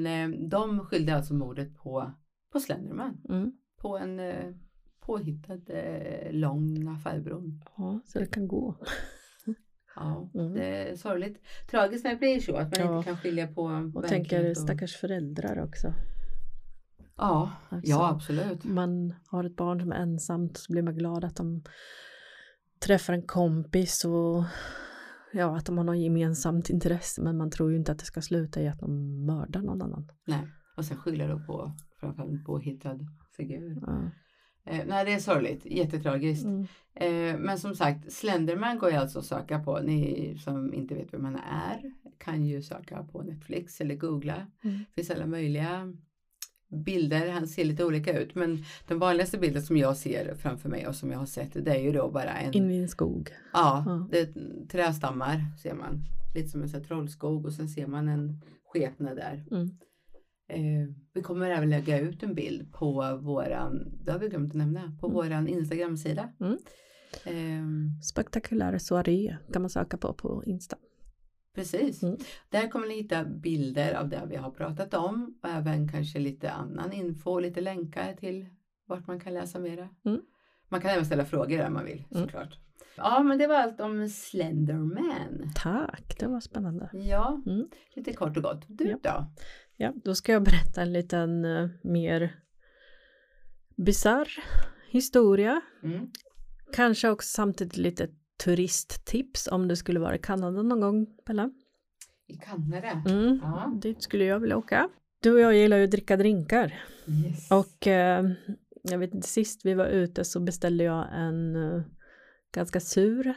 men 0.05 0.33
eh, 0.35 0.49
de 0.49 0.81
skyllde 0.81 1.15
alltså 1.17 1.35
mordet 1.35 1.77
på, 1.77 2.13
på 2.53 2.61
Slenderman. 2.61 3.23
Mm. 3.29 3.53
På 3.77 3.99
en 3.99 4.21
eh, 4.21 4.55
påhittad 5.01 5.61
eh, 5.69 6.33
lång 6.33 6.89
affärbror. 6.89 7.43
Ja, 7.77 8.01
så 8.07 8.19
det 8.19 8.27
kan 8.27 8.49
gå. 8.49 8.77
Ja, 9.99 10.31
Mm. 10.35 10.53
det 10.55 10.65
är 10.65 10.97
sorgligt. 10.97 11.43
Tragiskt 11.71 12.05
när 12.05 12.11
det 12.11 12.17
blir 12.19 12.41
så 12.41 12.57
att 12.57 12.79
man 12.79 12.87
Ja. 12.87 12.97
inte 12.99 13.09
kan 13.09 13.17
skilja 13.19 13.47
på 13.47 13.91
Och 13.95 14.05
tänker 14.09 14.51
och- 14.51 14.57
stackars 14.57 14.97
föräldrar 14.97 15.65
också. 15.65 15.93
Ja, 17.16 17.52
Alltså, 17.68 17.90
ja 17.90 18.08
absolut. 18.08 18.64
Man 18.64 19.14
har 19.26 19.44
ett 19.44 19.56
barn 19.56 19.80
som 19.80 19.92
är 19.92 19.96
ensamt 19.96 20.56
så 20.56 20.73
blir 20.73 20.82
man 20.82 20.94
glad 20.94 21.25
att 21.25 21.37
de 21.37 21.62
träffar 22.78 23.12
en 23.12 23.26
kompis 23.26 24.04
och 24.04 24.44
ja, 25.32 25.56
att 25.56 25.66
de 25.66 25.78
har 25.78 25.85
något 25.85 25.99
gemensamt 25.99 26.70
intresse 26.70 27.23
men 27.23 27.37
man 27.37 27.50
tror 27.50 27.70
ju 27.70 27.76
inte 27.76 27.92
att 27.92 27.99
det 27.99 28.04
ska 28.04 28.23
sluta 28.23 28.62
i 28.62 28.68
att 28.68 28.80
de 28.80 29.25
mördar 29.26 29.62
någon 29.62 29.82
annan. 29.82 30.08
Nej, 30.26 30.49
och 30.76 30.85
sen 30.85 30.96
skyller 30.96 31.28
då 31.28 31.38
på 31.38 31.73
framförallt 32.00 32.44
påhittad 32.44 32.99
figur. 33.37 33.78
Ja. 33.87 34.11
Eh, 34.64 34.87
nej, 34.87 35.04
det 35.04 35.12
är 35.12 35.18
sorgligt, 35.18 35.66
jättetragiskt. 35.66 36.44
Mm. 36.44 36.66
Eh, 36.94 37.38
men 37.38 37.58
som 37.58 37.75
sagt, 37.75 38.12
Slenderman 38.12 38.78
går 38.78 38.90
ju 38.90 38.96
alltså 38.96 39.18
att 39.18 39.25
söka 39.25 39.58
på. 39.58 39.80
Ni 39.80 40.38
som 40.38 40.75
inte 40.75 40.94
vet 40.94 41.14
vem 41.14 41.25
han 41.25 41.37
är 41.37 41.92
kan 42.18 42.46
ju 42.46 42.62
söka 42.62 43.02
på 43.02 43.23
Netflix 43.23 43.80
eller 43.80 43.94
googla. 43.94 44.46
Mm. 44.64 44.78
Det 44.78 44.94
finns 44.94 45.11
alla 45.11 45.26
möjliga 45.26 45.92
bilder. 46.85 47.28
Han 47.30 47.46
ser 47.49 47.64
lite 47.64 47.85
olika 47.85 48.18
ut, 48.18 48.35
men 48.35 48.64
den 48.88 48.99
vanligaste 48.99 49.38
bilden 49.38 49.62
som 49.62 49.76
jag 49.76 49.96
ser 49.96 50.35
framför 50.35 50.68
mig 50.68 50.87
och 50.87 50.94
som 50.94 51.11
jag 51.11 51.18
har 51.18 51.26
sett, 51.26 51.64
det 51.64 51.70
är 51.70 51.80
ju 51.80 51.92
då 51.92 52.11
bara 52.11 52.30
en 52.38 52.54
In 52.54 52.68
vid 52.68 52.82
en 52.82 52.88
skog. 52.88 53.30
Ja, 53.52 53.82
Ja. 53.87 54.08
det 54.11 54.18
är 54.20 54.28
trästammar 54.68 55.40
ser 55.62 55.75
man. 55.75 56.04
Lite 56.35 56.49
som 56.49 56.62
en 56.62 56.68
sån 56.68 56.85
trollskog 56.85 57.44
och 57.46 57.52
sen 57.52 57.68
ser 57.68 57.87
man 57.87 58.08
en 58.08 58.40
skepnad 58.73 59.16
där. 59.16 59.44
Mm. 59.50 59.70
Eh, 60.49 60.88
vi 61.14 61.23
kommer 61.23 61.50
även 61.50 61.70
lägga 61.70 62.00
ut 62.00 62.23
en 62.23 62.35
bild 62.35 62.73
på 62.73 63.18
våran, 63.23 63.92
det 64.04 64.12
har 64.12 64.18
vi 64.18 64.28
glömt 64.28 64.50
att 64.50 64.56
nämna, 64.56 64.96
på 65.00 65.06
Mm. 65.06 65.14
våran 65.14 65.49
Instagram-sida. 65.49 66.32
Mm. 66.40 66.56
Eh, 67.25 68.00
Spektakulär 68.02 68.78
soaré 68.78 69.37
kan 69.52 69.62
man 69.62 69.70
söka 69.70 69.96
på 69.96 70.12
på 70.12 70.42
Insta. 70.46 70.76
Precis. 71.57 72.03
Mm. 72.03 72.17
Där 72.51 72.69
kommer 72.69 72.87
ni 72.87 72.95
hitta 72.95 73.25
bilder 73.25 73.95
av 73.95 74.09
det 74.09 74.23
vi 74.29 74.37
har 74.37 74.51
pratat 74.51 74.95
om 74.95 75.39
och 75.43 75.49
även 75.49 75.89
kanske 75.89 76.19
lite 76.19 76.51
annan 76.51 76.93
info, 76.93 77.39
lite 77.39 77.61
länkar 77.61 78.15
till 78.15 78.47
vart 78.87 79.07
man 79.07 79.21
kan 79.21 79.35
läsa 79.35 79.59
mera. 79.59 79.89
Mm. 80.05 80.21
Man 80.69 80.81
kan 80.81 80.91
även 80.91 81.07
ställa 81.07 81.25
frågor 81.25 81.67
om 81.67 81.73
man 81.73 81.85
vill 81.85 82.05
Mm. 82.11 82.23
såklart. 82.25 82.59
Ja, 82.97 83.23
men 83.23 83.39
det 83.39 83.47
var 83.47 83.55
allt 83.55 83.81
om 83.81 84.09
Slenderman. 84.09 85.51
Tack, 85.55 86.17
det 86.19 86.27
var 86.27 86.41
spännande. 86.41 86.91
Ja, 86.93 87.43
Mm. 87.47 87.69
lite 87.95 88.13
kort 88.13 88.37
och 88.37 88.43
gott. 88.43 88.65
Du 88.69 88.85
Ja. 88.89 88.99
då? 89.03 89.27
Ja, 89.77 89.93
då 90.05 90.15
ska 90.15 90.33
jag 90.33 90.43
berätta 90.43 90.83
en 90.83 90.93
liten 90.93 91.45
eh, 91.45 91.69
mer 91.83 92.41
bisarr 93.77 94.29
historia. 94.91 95.61
Mm. 95.83 96.11
Kanske 96.73 97.09
också 97.11 97.29
samtidigt 97.29 97.77
lite 97.77 98.09
turisttips 98.45 99.49
om 99.52 99.69
du 99.69 99.76
skulle 99.76 100.00
vara 100.00 100.14
i 100.16 100.19
Kanada 100.19 100.62
någon 100.62 100.81
gång, 100.81 101.07
Bella. 101.26 101.50
I 102.28 102.35
Kanada? 102.37 103.02
Mm. 103.11 103.38
Ja. 103.43 103.73
Dit 103.83 104.02
skulle 104.02 104.25
jag 104.25 104.40
vilja 104.40 104.57
åka. 104.57 104.88
Du 105.23 105.33
och 105.33 105.40
jag 105.40 105.55
gillar 105.55 105.76
ju 105.76 105.85
att 105.85 105.90
dricka 105.90 106.16
drinkar. 106.16 106.75
Yes. 107.25 107.50
Och 107.50 107.87
eh, 107.87 108.25
jag 108.83 108.99
vet 108.99 109.14
inte, 109.14 109.28
sist 109.28 109.61
vi 109.64 109.75
var 109.75 109.87
ute 109.87 110.25
så 110.25 110.40
beställde 110.40 110.85
jag 110.85 111.09
en 111.12 111.57
eh, 111.57 111.83
ganska 112.55 112.81
sur 112.81 113.35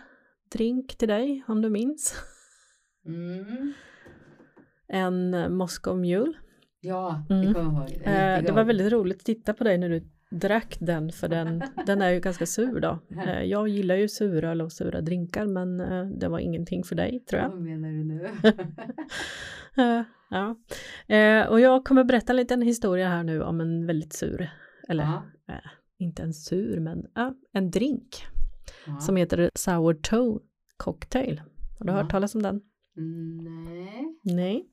drink 0.52 0.98
till 0.98 1.08
dig, 1.08 1.44
om 1.48 1.62
du 1.62 1.70
minns. 1.70 2.16
Mm. 3.06 3.74
En 4.88 5.34
eh, 5.34 5.50
Moscow 5.50 5.98
Mule. 5.98 6.34
Ja, 6.82 7.26
Mm. 7.30 7.48
det 7.48 7.54
kommer 7.54 7.82
jag 7.82 7.90
ihåg. 7.92 8.02
Är 8.04 8.38
Eh, 8.40 8.44
det 8.46 8.52
var 8.52 8.64
väldigt 8.64 8.92
roligt 8.92 9.18
att 9.18 9.26
titta 9.26 9.54
på 9.54 9.64
dig 9.64 9.78
när 9.78 9.90
du 9.90 10.04
drack 10.32 10.78
den 10.80 11.12
för 11.12 11.28
den, 11.28 11.64
den 11.86 12.02
är 12.02 12.10
ju 12.10 12.20
ganska 12.20 12.46
sur 12.46 12.80
då. 12.80 13.00
Eh, 13.26 13.44
jag 13.44 13.68
gillar 13.68 13.96
ju 13.96 14.08
suröl 14.08 14.62
och 14.62 14.72
sura 14.72 15.02
drinkar 15.02 15.46
men 15.46 15.80
eh, 15.80 16.06
det 16.06 16.28
var 16.28 16.40
ingenting 16.40 16.84
för 16.84 16.96
dig 16.96 17.20
tror 17.20 17.42
jag. 17.42 17.50
Vad 17.50 17.62
menar 17.62 17.90
du 17.90 18.04
nu? 18.04 18.30
Eh, 19.78 20.02
ja. 20.30 20.56
Eh, 21.16 21.48
och 21.48 21.60
jag 21.60 21.86
kommer 21.86 22.04
berätta 22.04 22.34
en 22.34 22.38
liten 22.38 22.62
historia 22.62 23.10
här 23.10 23.24
nu 23.24 23.44
om 23.44 23.62
en 23.62 23.86
väldigt 23.86 24.14
sur, 24.14 24.50
eller 24.88 25.04
ja. 25.04 25.24
eh, 25.50 25.70
inte 25.98 26.24
en 26.24 26.34
sur 26.34 26.80
men 26.80 27.06
ja, 27.16 27.36
en 27.54 27.72
drink 27.72 28.26
Ja. 28.86 29.00
som 29.00 29.16
heter 29.16 29.50
Sour 29.56 29.94
Toe 29.94 30.40
Cocktail. 30.78 31.42
Har 31.80 31.86
du 31.86 31.92
Ja. 31.92 31.98
hört 32.02 32.12
talas 32.12 32.36
om 32.36 32.42
den? 32.44 32.62
Nej. 33.44 34.18
Nej. 34.24 34.70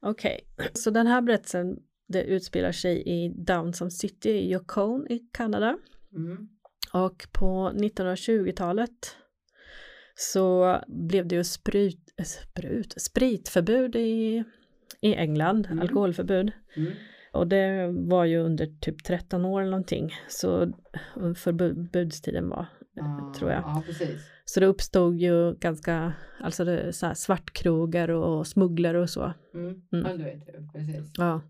Okej, 0.00 0.40
så 0.74 0.90
den 0.90 1.06
här 1.06 1.20
berättelsen 1.22 1.76
det 2.06 2.22
utspelar 2.22 2.72
sig 2.72 3.02
i 3.06 3.28
Downton 3.28 3.90
City 3.90 4.30
i 4.30 4.52
Yukon 4.52 5.06
i 5.10 5.18
Kanada. 5.32 5.78
Mm. 6.16 6.48
Och 6.92 7.26
på 7.32 7.70
1920-talet 7.74 9.16
så 10.14 10.76
blev 10.88 11.26
det 11.28 11.34
ju 11.34 11.44
sprut, 11.44 12.14
eh, 12.16 12.24
sprut, 12.24 12.94
spritförbud 12.96 13.96
i, 13.96 14.44
i 15.00 15.14
England, 15.14 15.66
Mm. 15.66 15.80
alkoholförbud. 15.80 16.52
Mm. 16.76 16.92
Och 17.32 17.46
det 17.46 17.88
var 17.92 18.24
ju 18.24 18.38
under 18.38 18.66
typ 18.80 19.04
13 19.04 19.44
år 19.44 19.60
eller 19.60 19.70
någonting. 19.70 20.10
Så 20.28 20.72
förbudstiden 21.36 22.48
var, 22.48 22.66
Ja, 22.94 23.32
tror 23.38 23.50
jag. 23.50 23.60
Ja, 23.60 23.82
precis. 23.86 24.30
Så 24.44 24.60
det 24.60 24.66
uppstod 24.66 25.16
ju 25.16 25.54
ganska, 25.54 26.12
alltså 26.40 26.64
det, 26.64 26.92
så 26.92 27.06
här 27.06 27.14
svartkrogar 27.14 28.08
och 28.08 28.46
smugglare 28.46 29.00
och 29.00 29.10
så. 29.10 29.32
Mm. 29.54 29.82
Mm. 29.92 30.06
Ja, 30.06 30.16
du 30.16 30.24
vet. 30.24 30.72
Precis. 30.72 31.10
Ja. 31.14 31.40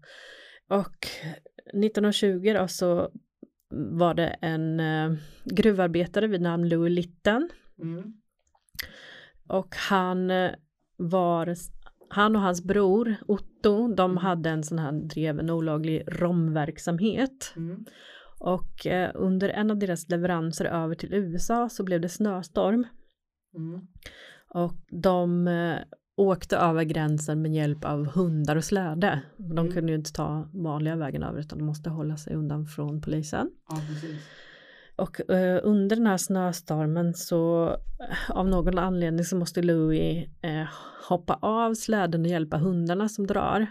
Och 0.68 1.06
1920 1.72 2.52
då 2.54 2.68
så 2.68 3.10
var 3.70 4.14
det 4.14 4.26
en 4.40 4.80
eh, 4.80 5.12
gruvarbetare 5.44 6.26
vid 6.26 6.40
namn 6.40 6.68
Louis 6.68 6.92
Litten 6.92 7.48
Mm. 7.82 8.12
och 9.48 9.74
han 9.76 10.30
eh, 10.30 10.50
var 10.96 11.54
han 12.08 12.36
och 12.36 12.42
hans 12.42 12.64
bror 12.64 13.14
Otto 13.26 13.94
de 13.94 14.10
Mm. 14.10 14.16
hade 14.16 14.50
en 14.50 14.62
sån 14.62 14.78
här 14.78 14.92
drev 14.92 15.38
en 15.40 15.50
olaglig 15.50 16.02
romverksamhet 16.06 17.52
Mm. 17.56 17.84
och 18.40 18.86
eh, 18.86 19.10
under 19.14 19.48
en 19.48 19.70
av 19.70 19.78
deras 19.78 20.08
leveranser 20.08 20.64
över 20.64 20.94
till 20.94 21.14
USA 21.14 21.68
så 21.68 21.84
blev 21.84 22.00
det 22.00 22.08
snöstorm 22.08 22.86
Mm. 23.56 23.80
och 24.48 24.74
de 24.90 25.48
eh, 25.48 25.78
åkte 26.16 26.56
över 26.56 26.84
gränsen 26.84 27.42
med 27.42 27.54
hjälp 27.54 27.84
av 27.84 28.06
hundar 28.06 28.56
och 28.56 28.64
släde. 28.64 29.20
De 29.36 29.58
Mm. 29.58 29.72
kunde 29.72 29.92
ju 29.92 29.98
inte 29.98 30.12
ta 30.12 30.48
vanliga 30.52 30.96
vägen 30.96 31.22
över 31.22 31.40
utan 31.40 31.58
de 31.58 31.64
måste 31.64 31.90
hålla 31.90 32.16
sig 32.16 32.34
undan 32.34 32.66
från 32.66 33.00
polisen. 33.00 33.50
Ja. 33.68 33.76
Och 34.96 35.30
eh, 35.30 35.60
under 35.62 35.96
den 35.96 36.06
här 36.06 36.16
snöstormen 36.16 37.14
så 37.14 37.68
eh, 38.00 38.30
av 38.30 38.48
någon 38.48 38.78
anledning 38.78 39.24
så 39.24 39.36
måste 39.36 39.62
Louis 39.62 40.28
eh, 40.42 40.66
hoppa 41.08 41.34
av 41.34 41.74
släden 41.74 42.20
och 42.20 42.26
hjälpa 42.26 42.56
hundarna 42.58 43.08
som 43.08 43.26
drar. 43.26 43.66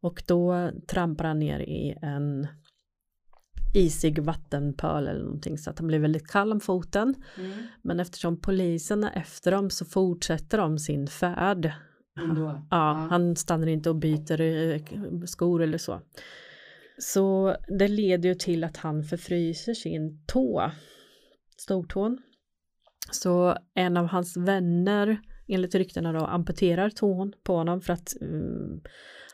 Och 0.00 0.22
då 0.26 0.70
trampar 0.88 1.24
han 1.24 1.38
ner 1.38 1.58
i 1.60 1.98
en 2.02 2.46
isig 3.74 4.18
vattenpöl 4.18 5.08
eller 5.08 5.24
någonting 5.24 5.58
så 5.58 5.70
att 5.70 5.78
han 5.78 5.88
blir 5.88 5.98
väldigt 5.98 6.26
kall 6.26 6.52
om 6.52 6.60
foten. 6.60 7.14
Mm. 7.38 7.52
Men 7.82 8.00
eftersom 8.00 8.40
polisen 8.40 9.04
är 9.04 9.18
efter 9.18 9.50
dem 9.50 9.70
så 9.70 9.84
fortsätter 9.84 10.58
de 10.58 10.78
sin 10.78 11.06
färd. 11.06 11.72
Ändå. 12.20 12.66
Ja, 12.70 13.06
han 13.10 13.36
stannar 13.36 13.66
inte 13.66 13.90
och 13.90 13.96
byter 13.96 14.40
eh, 14.40 14.80
skor 15.26 15.62
eller 15.62 15.78
så. 15.78 16.00
Så 16.98 17.56
det 17.78 17.88
leder 17.88 18.28
ju 18.28 18.34
till 18.34 18.64
att 18.64 18.76
han 18.76 19.02
förfryser 19.04 19.74
sin 19.74 20.24
tå, 20.26 20.70
stortån. 21.56 22.18
Så 23.10 23.56
en 23.74 23.96
av 23.96 24.06
hans 24.06 24.36
vänner, 24.36 25.20
enligt 25.48 25.74
ryktena 25.74 26.12
då, 26.12 26.26
amputerar 26.26 26.90
tån 26.90 27.32
på 27.42 27.56
honom 27.56 27.80
för 27.80 27.92
att 27.92 28.20
mm, 28.20 28.80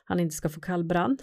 han 0.04 0.20
inte 0.20 0.34
ska 0.34 0.48
få 0.48 0.60
kallbrand. 0.60 1.22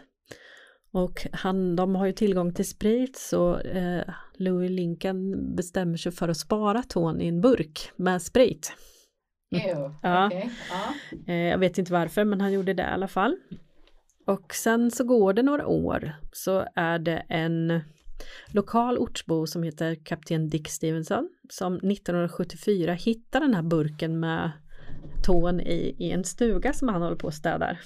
Och 0.91 1.27
han, 1.32 1.75
de 1.75 1.96
har 1.96 2.06
ju 2.06 2.12
tillgång 2.12 2.53
till 2.53 2.67
sprit 2.67 3.15
så 3.15 3.60
eh, 3.60 4.03
Louis 4.38 4.72
Lincoln 4.72 5.56
bestämmer 5.56 5.98
sig 5.98 6.12
för 6.12 6.29
att 6.29 6.38
spara 6.38 6.84
tån 6.84 7.22
i 7.22 7.27
en 7.27 7.41
burk 7.41 7.91
med 7.96 8.22
sprit. 8.22 8.74
Ew. 9.56 9.94
Ja. 10.01 10.25
Okej. 10.25 10.50
Ja. 10.70 10.94
Eh, 11.34 11.36
jag 11.36 11.58
vet 11.58 11.77
inte 11.77 11.94
varför 11.94 12.24
men 12.24 12.41
han 12.41 12.53
gjorde 12.53 12.74
det 12.74 12.84
i 12.84 12.86
alla 12.86 13.08
fall. 13.08 13.38
Och 14.25 14.53
sen 14.53 14.91
så 14.91 15.03
går 15.03 15.34
det 15.34 15.44
några 15.44 15.67
år 15.67 16.15
så 16.32 16.65
är 16.75 17.00
det 17.00 17.24
en 17.29 17.82
lokal 18.48 18.98
ortsbo 18.98 19.48
som 19.48 19.63
heter 19.63 19.96
kapten 19.96 20.50
Dick 20.50 20.70
Stevenson 20.70 21.29
som 21.50 21.75
1974 21.75 22.94
hittar 22.94 23.39
den 23.39 23.53
här 23.53 23.63
burken 23.63 24.20
med 24.20 24.51
tån 25.25 25.60
i, 25.60 25.96
i 26.00 26.12
en 26.12 26.24
stuga 26.24 26.74
som 26.74 26.88
han 26.88 27.01
håller 27.01 27.15
på 27.15 27.27
och 27.27 27.34
städar. 27.34 27.79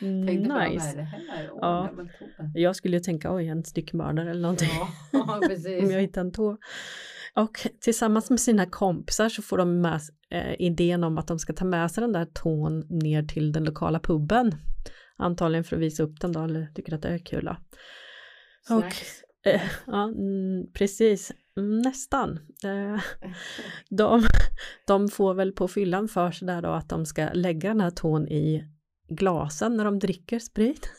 Tänkte 0.00 0.48
bara, 0.48 0.58
vad 0.58 0.66
är 0.66 0.70
nice. 0.70 0.96
det 0.96 1.02
här? 1.02 1.50
Åh, 1.52 1.60
Ja. 1.60 1.90
Jag 2.54 2.76
skulle 2.76 2.96
ju 2.96 3.00
tänka 3.00 3.34
oj 3.34 3.48
en 3.48 3.64
styckmördare 3.64 4.30
eller 4.30 4.42
någonting 4.42 4.68
Ja, 5.12 5.38
om 5.82 5.90
jag 5.90 6.00
hittar 6.00 6.20
en 6.20 6.32
tå. 6.32 6.56
Och 7.34 7.66
tillsammans 7.80 8.30
med 8.30 8.40
sina 8.40 8.66
kompisar 8.66 9.28
så 9.28 9.42
får 9.42 9.58
de 9.58 9.80
med 9.80 10.00
eh, 10.30 10.54
idén 10.58 11.04
om 11.04 11.18
att 11.18 11.26
de 11.26 11.38
ska 11.38 11.52
ta 11.52 11.64
med 11.64 11.90
sig 11.90 12.00
den 12.00 12.12
där 12.12 12.24
tån 12.24 12.86
ner 12.88 13.22
till 13.22 13.52
den 13.52 13.64
lokala 13.64 14.00
puben. 14.00 14.52
Antagligen 15.16 15.64
för 15.64 15.76
att 15.76 15.82
visa 15.82 16.02
upp 16.02 16.20
den 16.20 16.32
då, 16.32 16.44
eller 16.44 16.66
tycker 16.74 16.94
att 16.94 17.02
det 17.02 17.08
är 17.08 17.18
kul. 17.18 17.44
Då. 17.44 17.56
Och, 18.76 18.92
eh, 19.52 19.62
ja, 19.86 20.04
mm, 20.04 20.72
precis, 20.72 21.32
Mm, 21.56 21.78
nästan. 21.78 22.38
Eh, 22.64 23.00
de, 23.90 24.22
de 24.86 25.08
får 25.08 25.34
väl 25.34 25.52
på 25.52 25.68
fyllan 25.68 26.08
för 26.08 26.30
sig 26.30 26.46
där 26.46 26.62
då 26.62 26.68
att 26.68 26.88
de 26.88 27.06
ska 27.06 27.28
lägga 27.32 27.68
den 27.68 27.80
här 27.80 27.90
tån 27.90 28.28
i 28.28 28.64
glasen 29.16 29.76
när 29.76 29.84
de 29.84 29.98
dricker 29.98 30.38
sprit. 30.38 30.90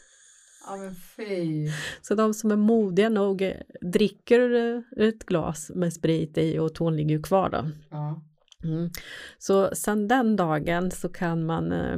Ja 0.68 0.76
men 0.76 0.96
fy. 0.96 1.68
Så 2.02 2.16
de 2.16 2.34
som 2.34 2.52
är 2.52 2.56
modiga 2.56 3.10
nog 3.10 3.42
eh, 3.42 3.56
dricker 3.82 4.54
eh, 4.54 5.08
ett 5.08 5.26
glas 5.26 5.72
med 5.76 5.94
sprit 5.94 6.38
i 6.38 6.60
och 6.60 6.76
tån 6.76 6.98
ligger 6.98 7.16
ju 7.16 7.22
kvar 7.22 7.50
då. 7.50 7.70
Ja. 7.90 8.24
Mm. 8.64 8.90
Så 9.38 9.76
sen 9.76 10.08
den 10.08 10.36
dagen 10.36 10.92
så 10.92 11.10
kan 11.10 11.46
man 11.46 11.72
eh, 11.72 11.98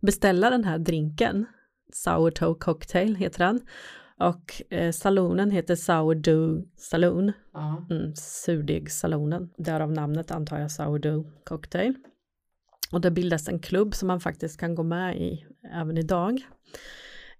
beställa 0.00 0.50
den 0.50 0.64
här 0.64 0.78
drinken. 0.78 1.46
Sourdough 1.92 2.58
cocktail 2.58 3.16
heter 3.16 3.38
den. 3.38 3.60
Och 4.18 4.72
eh, 4.72 4.92
salonen 4.92 5.50
heter 5.50 5.74
Sourdough 5.74 6.62
Saloon. 6.76 7.32
Ja. 7.52 7.86
Mm, 7.90 8.14
surdegssalonen. 8.16 9.50
Därav 9.56 9.92
namnet 9.92 10.30
antar 10.30 10.58
jag 10.58 10.70
Sourdough 10.70 11.28
cocktail. 11.44 11.94
Och 12.92 13.00
det 13.00 13.10
bildas 13.10 13.48
en 13.48 13.58
klubb 13.58 13.94
som 13.94 14.08
man 14.08 14.20
faktiskt 14.20 14.60
kan 14.60 14.74
gå 14.74 14.82
med 14.82 15.16
i 15.16 15.46
även 15.74 15.98
idag. 15.98 16.40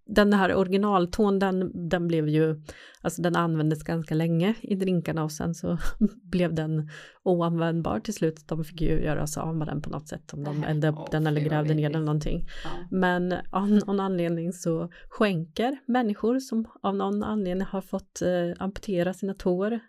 Den 0.05 0.33
här 0.33 0.55
originaltån 0.55 1.39
den, 1.39 1.89
den 1.89 2.09
blev 2.09 2.29
ju, 2.29 2.63
alltså 3.01 3.23
den 3.23 3.37
användes 3.37 3.83
ganska 3.83 4.15
länge 4.15 4.55
i 4.61 4.75
drinkarna 4.75 5.25
och 5.25 5.33
sen 5.33 5.55
så 5.55 5.79
blev 6.23 6.55
den 6.55 6.89
oanvändbar 7.23 8.01
till 8.01 8.15
slut. 8.15 8.49
De 8.49 8.65
fick 8.65 8.81
ju 8.81 9.05
göra 9.05 9.27
sig 9.27 9.41
av 9.41 9.57
med 9.57 9.69
den 9.69 9.83
på 9.83 9.91
något 9.91 10.09
sätt 10.09 10.33
om 10.33 10.45
de 10.45 10.65
eldade 10.65 11.01
upp 11.01 11.11
den 11.11 11.27
eller 11.27 11.41
grävde 11.41 11.75
ner 11.75 11.91
den 11.91 12.05
någonting. 12.05 12.47
Ja. 12.65 12.71
Men 12.91 13.35
av 13.51 13.71
någon 13.71 14.01
anledning 14.01 14.53
så 14.53 14.89
skänker 15.09 15.79
människor 15.87 16.39
som 16.39 16.65
av 16.83 16.97
någon 16.97 17.23
anledning 17.23 17.67
har 17.67 17.81
fått 17.81 18.23
eh, 18.23 18.63
amputera 18.65 19.15
sina 19.15 19.35
tår 19.35 19.81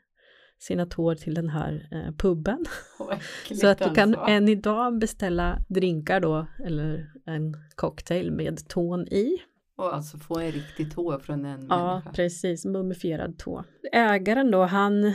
sina 0.64 0.86
tår 0.86 1.16
till 1.16 1.34
den 1.34 1.50
här 1.50 1.88
eh, 1.92 2.14
puben. 2.18 2.66
Äckligt 3.12 3.62
Så 3.62 3.68
att 3.68 3.78
du 3.78 3.94
kan 3.94 4.16
alltså. 4.16 4.32
än 4.32 4.50
idag 4.50 5.00
beställa 5.00 5.60
drinkar 5.70 6.20
då 6.20 6.48
eller 6.66 7.08
en 7.26 7.54
cocktail 7.76 8.32
med 8.32 8.68
tån 8.70 9.08
i. 9.08 9.38
Och 9.78 9.96
alltså 9.96 10.18
få 10.18 10.40
en 10.40 10.52
riktig 10.52 10.94
tå 10.96 11.20
från 11.20 11.46
en 11.46 11.68
Ja, 11.70 11.92
människa. 11.94 12.12
precis, 12.12 12.66
mumifierad 12.66 13.38
tå. 13.38 13.64
Ägaren 13.94 14.52
då, 14.52 14.64
han 14.64 15.14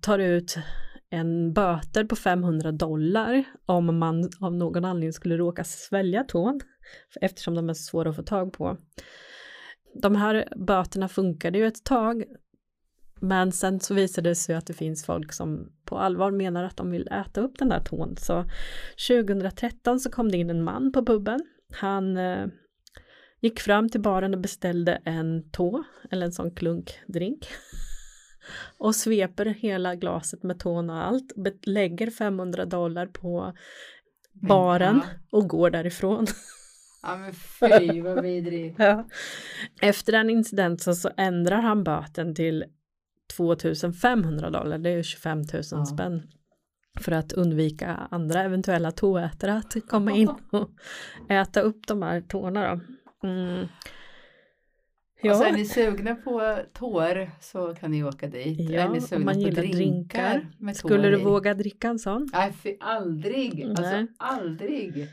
tar 0.00 0.18
ut 0.18 0.56
en 1.10 1.52
böter 1.52 2.04
på 2.04 2.16
500 2.16 2.72
dollar 2.72 3.44
om 3.66 3.98
man 3.98 4.30
av 4.40 4.54
någon 4.54 4.84
anledning 4.84 5.12
skulle 5.12 5.36
råka 5.36 5.64
svälja 5.64 6.24
tån 6.24 6.60
eftersom 7.20 7.54
de 7.54 7.68
är 7.68 7.74
svåra 7.74 8.10
att 8.10 8.16
få 8.16 8.22
tag 8.22 8.52
på. 8.52 8.76
De 10.02 10.16
här 10.16 10.48
böterna 10.56 11.08
funkade 11.08 11.58
ju 11.58 11.66
ett 11.66 11.84
tag 11.84 12.24
men 13.20 13.52
sen 13.52 13.80
så 13.80 13.94
visade 13.94 14.28
det 14.28 14.34
sig 14.34 14.54
att 14.54 14.66
det 14.66 14.72
finns 14.72 15.04
folk 15.04 15.32
som 15.32 15.72
på 15.84 15.98
allvar 15.98 16.30
menar 16.30 16.64
att 16.64 16.76
de 16.76 16.90
vill 16.90 17.08
äta 17.08 17.40
upp 17.40 17.58
den 17.58 17.68
där 17.68 17.80
tån. 17.80 18.16
Så 18.16 18.44
2013 19.08 20.00
så 20.00 20.10
kom 20.10 20.30
det 20.30 20.36
in 20.36 20.50
en 20.50 20.64
man 20.64 20.92
på 20.92 21.06
puben. 21.06 21.40
Han 21.72 22.16
eh, 22.16 22.46
gick 23.40 23.60
fram 23.60 23.88
till 23.88 24.00
baren 24.00 24.34
och 24.34 24.40
beställde 24.40 25.00
en 25.04 25.50
tå 25.50 25.84
eller 26.10 26.26
en 26.26 26.32
sån 26.32 26.54
klunkdrink. 26.54 27.48
Och 28.78 28.94
sveper 28.94 29.46
hela 29.46 29.94
glaset 29.94 30.42
med 30.42 30.58
tån 30.58 30.90
och 30.90 31.04
allt. 31.04 31.32
Lägger 31.62 32.10
500 32.10 32.64
dollar 32.64 33.06
på 33.06 33.52
baren 34.32 35.02
och 35.30 35.48
går 35.48 35.70
därifrån. 35.70 36.26
Ja 37.02 37.16
men 37.16 37.32
fy 37.32 38.00
vad 38.00 38.22
vidrigt. 38.22 38.78
Ja. 38.78 39.06
Efter 39.80 40.12
den 40.12 40.30
incidenten 40.30 40.96
så 40.96 41.10
ändrar 41.16 41.60
han 41.60 41.84
böten 41.84 42.34
till 42.34 42.64
2500 43.28 44.50
dollar, 44.50 44.78
det 44.78 44.90
är 44.90 44.96
ju 44.96 45.02
25 45.02 45.38
000 45.38 45.46
Ja. 45.70 45.84
spänn. 45.84 46.22
För 47.00 47.12
att 47.12 47.32
undvika 47.32 48.08
andra 48.10 48.42
eventuella 48.42 48.90
tåätare 48.90 49.52
att 49.54 49.88
komma 49.88 50.12
in 50.12 50.28
och 50.50 50.70
äta 51.30 51.60
upp 51.60 51.86
de 51.86 52.02
här 52.02 52.20
tårna 52.20 52.80
då. 53.22 53.28
Mm. 53.28 53.66
Ja. 55.22 55.30
Och 55.32 55.36
så 55.36 55.44
är 55.44 55.52
ni 55.52 55.64
sugna 55.64 56.14
på 56.14 56.58
tår 56.72 57.30
så 57.40 57.74
kan 57.74 57.90
ni 57.90 58.04
åka 58.04 58.26
dit. 58.26 58.70
är 58.70 58.74
ja 58.74 58.88
ni 58.92 58.98
om 58.98 59.00
sugna 59.00 59.24
man 59.24 59.34
på 59.34 59.40
gillar 59.40 59.62
drinkar. 59.62 60.46
med 60.58 60.74
tår 60.74 60.88
Skulle 60.88 61.08
du 61.08 61.20
i? 61.20 61.24
våga 61.24 61.54
dricka 61.54 61.88
en 61.88 61.98
sån? 61.98 62.28
Nej 62.32 62.52
fy, 62.62 62.76
aldrig. 62.80 63.64
Alltså 63.64 63.82
Nej. 63.82 64.06
aldrig. 64.18 65.08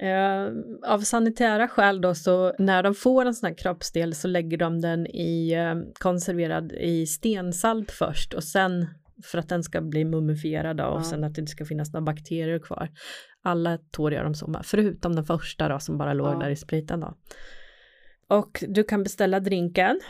Eh, 0.00 0.48
av 0.92 1.00
sanitära 1.00 1.68
skäl 1.68 2.00
då 2.00 2.14
så 2.14 2.54
när 2.58 2.82
de 2.82 2.94
får 2.94 3.24
en 3.24 3.34
sån 3.34 3.46
här 3.46 3.54
kroppsdel 3.54 4.14
så 4.14 4.28
lägger 4.28 4.56
de 4.58 4.80
den 4.80 5.06
i 5.06 5.52
eh, 5.52 5.74
konserverad 6.00 6.72
i 6.72 7.06
stensalt 7.06 7.90
först 7.90 8.34
och 8.34 8.44
sen 8.44 8.86
för 9.24 9.38
att 9.38 9.48
den 9.48 9.62
ska 9.62 9.80
bli 9.80 10.04
mumifierad 10.04 10.80
och 10.80 10.86
Ja. 10.98 11.02
sen 11.02 11.24
att 11.24 11.34
det 11.34 11.40
inte 11.40 11.52
ska 11.52 11.64
finnas 11.64 11.92
några 11.92 12.04
bakterier 12.04 12.58
kvar. 12.58 12.88
Alla 13.42 13.78
tår 13.90 14.12
gör 14.12 14.24
de 14.24 14.34
så 14.34 14.46
med, 14.46 14.60
förutom 14.64 15.14
den 15.16 15.24
första 15.24 15.68
då 15.68 15.78
som 15.78 15.98
bara 15.98 16.14
låg 16.14 16.34
Ja. 16.34 16.38
där 16.38 16.50
i 16.50 16.56
spriten 16.56 17.00
då. 17.00 17.14
Och 18.28 18.64
du 18.68 18.84
kan 18.84 19.02
beställa 19.02 19.40
drinken 19.40 20.00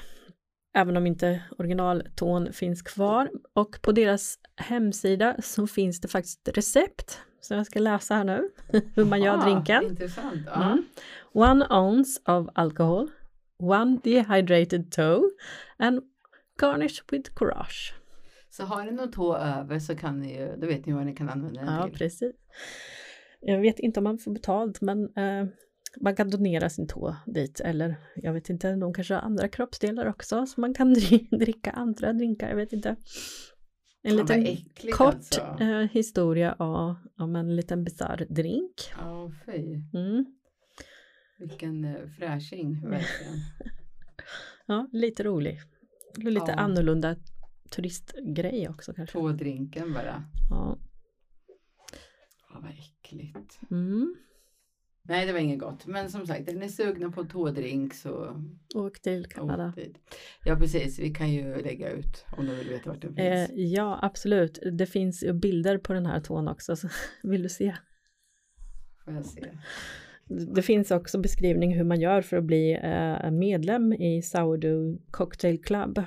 även 0.77 0.97
om 0.97 1.07
inte 1.07 1.43
originaltån 1.59 2.53
finns 2.53 2.83
kvar 2.83 3.31
och 3.55 3.79
på 3.83 3.93
deras 3.93 4.35
hemsida 4.57 5.37
så 5.43 5.67
finns 5.67 6.01
det 6.01 6.09
faktiskt 6.09 6.49
recept 6.55 7.19
så 7.45 7.55
jag 7.55 7.67
ska 7.67 7.79
läsa 7.81 8.15
här 8.15 8.25
nu 8.25 8.49
hur 8.95 9.05
man 9.05 9.23
gör 9.23 9.37
drinken. 9.37 9.85
Intressant. 9.85 10.43
Ja. 10.47 10.63
Mm. 10.65 10.85
One 11.33 11.67
ounce 11.71 12.21
of 12.27 12.49
alcohol, 12.55 13.11
one 13.59 13.99
dehydrated 14.05 14.91
toe 14.93 15.23
and 15.79 16.01
garnish 16.61 17.03
with 17.13 17.35
courage. 17.35 17.95
Så 18.51 18.65
har 18.65 18.85
ni 18.85 18.91
någon 18.93 19.11
tå 19.11 19.37
över 19.37 19.79
så 19.79 19.97
kan 19.97 20.21
ni 20.21 20.39
ju, 20.39 20.57
då 20.57 20.67
vet 20.67 20.87
ni 20.87 20.93
vad 20.93 21.07
ni 21.07 21.15
kan 21.15 21.29
använda 21.29 21.61
den 21.65 21.75
Ja, 21.75 21.85
till. 21.89 21.99
precis. 21.99 22.33
Jag 23.41 23.61
vet 23.61 23.79
inte 23.79 24.01
om 24.01 24.05
man 24.05 24.19
får 24.19 24.31
betalt 24.33 24.81
men 24.81 25.05
eh, 25.17 25.47
man 26.01 26.17
kan 26.17 26.31
donera 26.31 26.71
sin 26.71 26.87
tå 26.89 27.17
dit 27.27 27.61
eller 27.61 27.97
jag 28.17 28.33
vet 28.33 28.51
inte, 28.51 28.73
de 28.77 28.95
kanske 28.95 29.15
har 29.15 29.21
andra 29.21 29.49
kroppsdelar 29.49 30.07
också 30.07 30.47
så 30.47 30.61
man 30.61 30.75
kan 30.75 30.95
dri- 30.95 31.39
dricka 31.39 31.71
andra 31.71 32.13
drinkar, 32.13 32.49
jag 32.49 32.57
vet 32.57 32.73
inte. 32.73 32.97
En 34.07 34.17
Ja, 34.17 34.23
liten 34.23 34.47
äckligt 34.47 34.97
kort 34.97 35.15
alltså. 35.15 35.41
eh, 35.61 35.79
historia 35.91 36.53
av, 36.59 36.95
om 37.19 37.37
en 37.37 37.57
liten 37.57 37.85
bisarr 37.85 38.27
drink. 38.29 38.73
Ja, 39.01 39.33
fy. 39.47 39.81
Mm. 39.95 40.25
Vilken 41.39 41.85
eh, 41.85 42.07
fräsching 42.19 42.89
verkligen. 42.89 43.35
Ja, 44.67 44.89
lite 44.93 45.23
rolig. 45.23 45.61
Lite 46.17 46.45
Ja. 46.51 46.55
annorlunda 46.55 47.17
turistgrej 47.71 48.69
också 48.69 48.95
kanske. 48.95 49.19
Tådrinken 49.19 49.93
bara. 49.93 50.25
Ja. 50.51 50.79
Ja, 52.51 52.61
vad 52.63 52.71
äckligt. 52.71 53.61
Mm. 53.71 54.17
Nej, 55.09 55.27
det 55.27 55.33
var 55.33 55.41
inget 55.41 55.59
gott. 55.59 55.87
Men 55.87 56.11
som 56.11 56.27
sagt, 56.27 56.49
är 56.49 56.55
ni 56.55 56.69
sugna 56.69 57.11
på 57.11 57.25
tådrink 57.25 57.95
så 57.95 58.43
Åk 58.75 59.01
till 59.01 59.27
Kanada. 59.27 59.73
åk. 59.77 59.85
Ja, 60.45 60.57
precis. 60.57 60.99
Vi 60.99 61.11
kan 61.15 61.33
ju 61.33 61.63
lägga 61.63 61.91
ut 61.91 62.25
om 62.37 62.47
du 62.47 62.55
vill 62.55 62.69
veta 62.69 62.91
vart 62.91 63.01
den 63.03 63.19
Eh, 63.19 63.47
finns. 63.47 63.51
ja, 63.73 63.99
absolut. 64.03 64.59
Det 64.73 64.87
finns 64.87 65.25
bilder 65.35 65.79
på 65.79 65.93
den 65.93 66.07
här 66.07 66.21
tån 66.21 66.49
också. 66.49 66.77
Så 66.77 66.89
vill 67.23 67.43
du 67.43 67.49
se? 67.49 67.77
Får 69.05 69.15
jag 69.15 69.27
se. 69.27 69.45
Det 70.55 70.63
finns 70.63 70.91
också 70.91 71.19
beskrivning 71.19 71.75
hur 71.75 71.85
man 71.85 72.01
gör 72.01 72.23
för 72.23 72.37
att 72.37 72.45
bli 72.45 72.73
eh, 72.83 73.31
medlem 73.31 73.93
i 73.93 74.23
Sourdough 74.23 74.99
Cocktail 75.11 75.63
Club. 75.63 76.03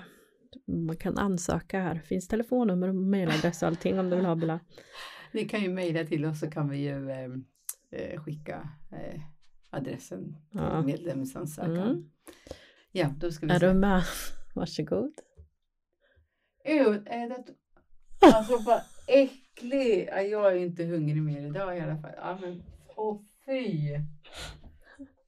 Man 0.87 0.97
kan 0.97 1.17
ansöka 1.17 1.79
här. 1.79 1.99
Finns 2.05 2.27
telefonnummer 2.27 2.87
och 2.87 2.95
mejladress 2.95 3.61
och 3.61 3.67
allting 3.67 3.99
om 3.99 4.09
du 4.09 4.15
vill 4.15 4.25
ha 4.25 4.35
Bella. 4.35 4.59
Ni 5.31 5.45
kan 5.45 5.61
ju 5.61 5.69
mejla 5.69 6.03
till 6.03 6.25
oss 6.25 6.39
så 6.39 6.49
kan 6.49 6.69
vi 6.69 6.77
ju 6.77 7.09
eh, 7.91 8.01
eh, 8.01 8.23
skicka 8.23 8.69
eh, 8.91 9.21
adressen 9.69 10.33
till 10.51 10.59
Ja. 10.59 10.81
medlemsansökan. 10.81 11.77
Mm. 11.77 12.09
Ja, 12.91 13.13
då 13.17 13.31
ska 13.31 13.45
vi 13.45 13.51
Är 13.53 13.59
se. 13.59 13.67
du 13.67 13.73
med? 13.73 14.03
Varsågod. 14.55 15.13
Ew, 16.65 17.03
är 17.05 17.29
det... 17.29 17.45
Alltså 18.21 18.57
vad 18.57 18.81
äcklig. 19.07 20.07
Ja, 20.11 20.21
jag 20.21 20.51
är 20.51 20.55
inte 20.57 20.83
hungrig 20.85 21.23
mer 21.23 21.41
idag 21.47 21.77
i 21.77 21.79
alla 21.81 21.97
fall. 22.01 22.11
Ja, 22.15 22.37
men 22.41 22.63
åh 22.95 23.21
fy. 23.45 23.89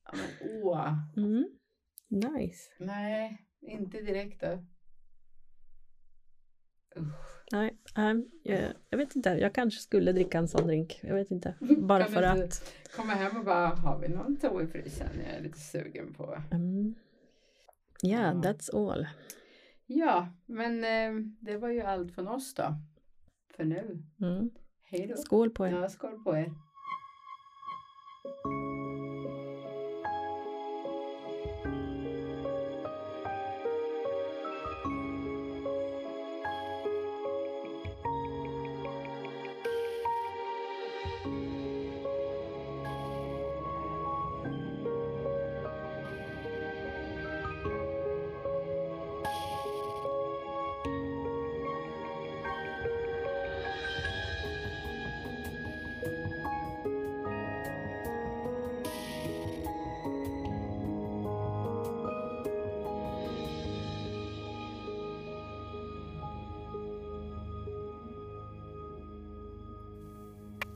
Ja, 0.04 0.12
men 0.14 0.52
åh. 0.64 0.94
Mm. 1.18 1.50
Nice. 2.08 2.64
Nej, 2.80 3.48
inte 3.62 4.02
direkt 4.02 4.42
då. 4.42 4.66
Usch. 6.98 7.39
Nej, 7.52 7.78
jag, 8.44 8.60
jag 8.90 8.98
vet 8.98 9.16
inte. 9.16 9.30
Jag 9.30 9.54
kanske 9.54 9.82
skulle 9.82 10.12
dricka 10.12 10.38
en 10.38 10.48
sån 10.48 10.68
drink. 10.68 11.00
Jag 11.04 11.16
vet 11.16 11.32
inte. 11.32 11.54
Bara 11.78 12.04
Kan 12.04 12.14
för 12.14 12.24
att. 12.24 12.74
Komma 12.96 13.14
hem 13.14 13.38
och 13.38 13.46
bara, 13.46 13.68
har 13.68 14.00
vi 14.00 14.08
någon 14.08 14.38
tå 14.38 14.62
i 14.62 14.68
frysen? 14.68 15.08
Jag 15.28 15.36
är 15.38 15.42
lite 15.42 15.60
sugen 15.60 16.14
på. 16.14 16.38
Mm. 16.52 16.96
Yeah, 18.04 18.36
Ja. 18.36 18.42
that's 18.52 18.76
all. 18.92 19.08
Ja, 19.86 20.28
men 20.46 20.84
eh, 20.84 21.26
det 21.40 21.58
var 21.58 21.70
ju 21.70 21.82
allt 21.82 22.12
från 22.16 22.28
oss 22.28 22.54
då. 22.54 22.76
För 23.56 23.64
nu. 23.64 24.04
Mm. 24.22 24.50
Hej 24.84 25.08
då. 25.08 25.16
Skål 25.16 25.50
på 25.50 25.68
er. 25.68 25.72
Ja, 25.72 25.90
skål 25.90 26.24
på 26.24 26.38
er. 26.38 26.52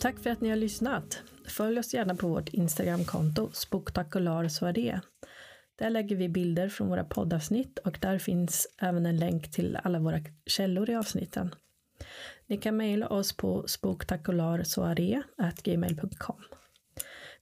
Tack 0.03 0.19
för 0.19 0.29
att 0.29 0.41
ni 0.41 0.49
har 0.49 0.55
lyssnat. 0.55 1.21
Följ 1.47 1.79
oss 1.79 1.93
gärna 1.93 2.15
på 2.15 2.27
vårt 2.27 2.49
Instagramkonto 2.49 3.49
Spoktakular 3.53 4.49
Där 5.75 5.89
lägger 5.89 6.15
vi 6.15 6.29
bilder 6.29 6.69
från 6.69 6.87
våra 6.87 7.03
poddavsnitt 7.03 7.79
och 7.79 7.97
där 8.01 8.17
finns 8.17 8.67
även 8.81 9.05
en 9.05 9.17
länk 9.17 9.51
till 9.51 9.77
alla 9.83 9.99
våra 9.99 10.19
källor 10.45 10.89
i 10.89 10.95
avsnitten. 10.95 11.55
Ni 12.47 12.57
kan 12.57 12.77
mejla 12.77 13.07
oss 13.07 13.37
på 13.37 13.67
spoktakularsoaré.gmail.com. 13.67 16.41